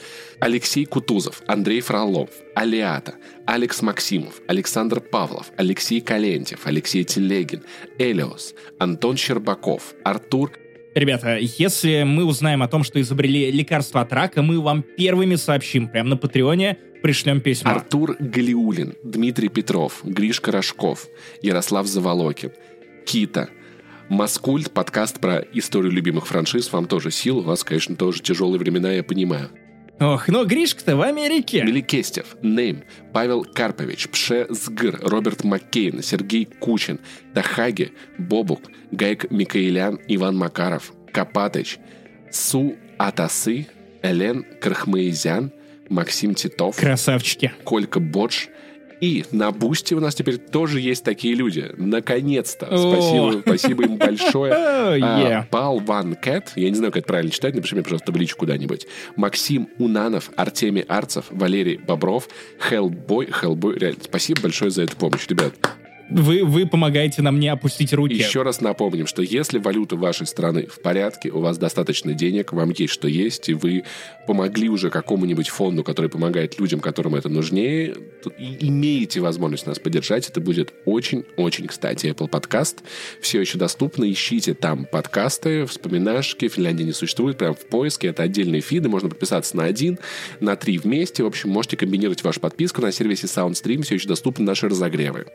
[0.41, 3.15] Алексей Кутузов, Андрей Фролов, Алиата,
[3.47, 7.63] Алекс Максимов, Александр Павлов, Алексей Калентьев, Алексей Телегин,
[7.99, 10.51] Элиос, Антон Щербаков, Артур
[10.97, 15.89] Ребята, если мы узнаем о том, что изобрели лекарство от рака, мы вам первыми сообщим.
[15.89, 17.73] Прямо на Патреоне пришлем письмо.
[17.73, 21.07] Артур Галиулин, Дмитрий Петров, Гришка Рожков,
[21.43, 22.53] Ярослав Заволокин,
[23.05, 23.51] Кита,
[24.09, 26.73] Маскульт, подкаст про историю любимых франшиз.
[26.73, 29.51] Вам тоже сил, у вас, конечно, тоже тяжелые времена, я понимаю.
[29.99, 31.63] Ох, но Гришка-то в Америке.
[31.65, 32.85] Меликестев, Нейм,
[33.15, 37.01] Павел Карпович, Пше Сгыр, Роберт Маккейн, Сергей Кучин,
[37.33, 38.61] Тахаги, Бобук,
[38.91, 41.79] Гайк Микаэлян, Иван Макаров, Копатыч,
[42.31, 43.69] Су Атасы,
[44.03, 45.51] Элен Крахмаизян,
[45.89, 47.53] Максим Титов, Красавчики.
[47.65, 48.49] Колька Бодж,
[49.01, 51.71] И на Boosty у нас теперь тоже есть такие люди.
[51.77, 52.67] Наконец-то.
[52.67, 54.55] Спасибо, спасибо им большое.
[54.87, 55.39] Oh, yeah.
[55.39, 58.41] А, Пал Ван Кэт, я не знаю, как это правильно читать, напиши мне, пожалуйста, табличку
[58.41, 58.87] куда-нибудь.
[59.17, 62.29] Максим Унанов, Артемий Арцев, Валерий Бобров,
[62.61, 65.55] Hellboy, Hellboy, реально, спасибо большое за эту помощь, ребят.
[66.09, 68.15] Вы, вы помогаете нам не опустить руки.
[68.15, 72.71] Еще раз напомним, что если валюта вашей страны в порядке, у вас достаточно денег, вам
[72.71, 73.85] есть что есть, и вы
[74.27, 77.97] помогли уже какому-нибудь фонду, который помогает людям, которым это нужнее,
[78.39, 82.07] имеете возможность нас поддержать, это будет очень-очень кстати.
[82.07, 82.79] Apple Podcast.
[83.21, 88.61] Все еще доступно, ищите там подкасты, вспоминашки, Финляндия не существует, прям в поиске, это отдельные
[88.61, 89.99] фиды, можно подписаться на один,
[90.41, 94.45] на три вместе, в общем, можете комбинировать вашу подписку на сервисе SoundStream, все еще доступны
[94.45, 95.27] наши разогревы.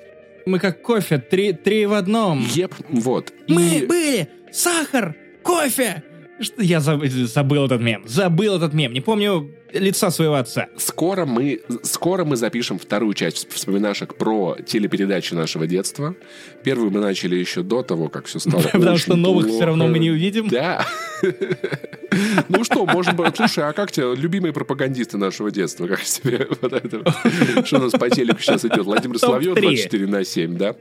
[0.46, 2.46] Мы как кофе, три, три в одном.
[2.54, 3.34] Еп, вот.
[3.48, 6.04] Мы И- были сахар, кофе.
[6.42, 8.04] Что я заб- забыл этот мем.
[8.06, 8.94] Забыл этот мем.
[8.94, 10.68] Не помню лица своего отца.
[10.78, 16.16] Скоро мы, скоро мы запишем вторую часть вспоминашек про телепередачи нашего детства.
[16.64, 20.00] Первую мы начали еще до того, как все стало Потому что новых все равно мы
[20.00, 20.48] не увидим.
[20.50, 20.86] Да.
[22.50, 23.18] Ну что, можем...
[23.36, 25.88] Слушай, а как тебе любимые пропагандисты нашего детства?
[25.88, 27.04] Как тебе вот это?
[27.66, 28.84] Что у нас по телеку сейчас идет?
[28.84, 29.76] Владимир Соловьев Топ-три.
[29.76, 30.76] 24 на 7, да?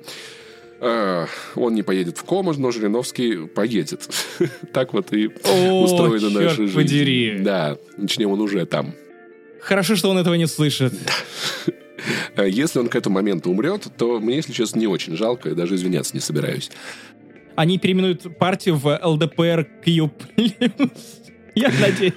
[0.81, 1.27] А,
[1.57, 4.09] Он не поедет в кому, но Жириновский поедет.
[4.73, 6.75] Так вот и устроена наша жизнь.
[6.75, 7.39] подери.
[7.41, 8.95] Да, точнее, он уже там.
[9.61, 10.95] Хорошо, что он этого не слышит.
[12.35, 15.55] А Если он к этому моменту умрет, то мне, если честно, не очень жалко, и
[15.55, 16.71] даже извиняться не собираюсь.
[17.57, 20.11] Они переименуют партию в ЛДПР Q+.
[21.55, 22.15] Я надеюсь.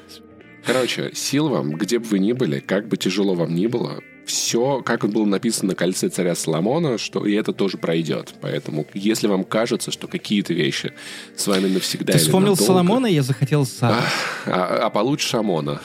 [0.66, 4.82] Короче, сил вам, где бы вы ни были, как бы тяжело вам ни было, все,
[4.82, 8.34] как было написано на кольце царя Соломона, что и это тоже пройдет.
[8.42, 10.94] Поэтому, если вам кажется, что какие-то вещи
[11.36, 14.02] с вами навсегда Ты вспомнил надолго, Соломона, я захотел сам.
[14.46, 15.82] А, а получше Шамона.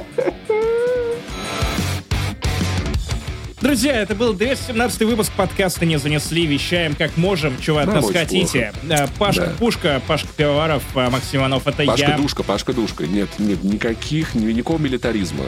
[3.61, 6.47] Друзья, это был 217 выпуск подкаста «Не занесли».
[6.47, 7.61] Вещаем как можем.
[7.61, 8.73] Чего от Да, нас хотите?
[8.89, 9.53] Э, Пашка Да.
[9.59, 11.91] Пушка, Пашка Пивоваров, э, Максим Иванов, это я.
[11.91, 13.07] Пашка-душка, Пашка-душка.
[13.09, 15.47] Нет, нет, никаких, ни- никакого милитаризма.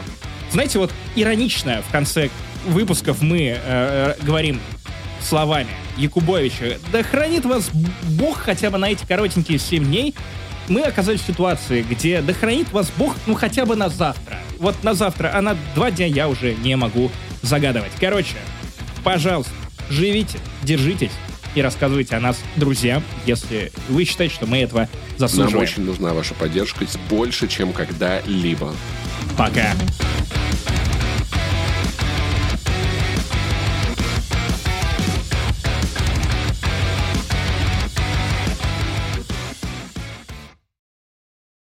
[0.51, 2.29] Знаете, вот иронично в конце
[2.65, 4.59] выпусков мы э, говорим
[5.21, 7.69] словами Якубовича «Да хранит вас
[8.03, 10.15] Бог хотя бы на эти коротенькие 7 дней».
[10.67, 14.37] Мы оказались в ситуации, где «Да хранит вас Бог ну хотя бы на завтра».
[14.59, 17.09] Вот на завтра, а на два дня я уже не могу
[17.41, 17.91] загадывать.
[17.99, 18.35] Короче,
[19.03, 19.51] пожалуйста,
[19.89, 21.11] живите, держитесь
[21.55, 25.63] и рассказывайте о нас друзьям, если вы считаете, что мы этого Нам заслуживаем.
[25.63, 28.73] очень нужна ваша поддержка больше, чем когда-либо.
[29.37, 29.73] Пока.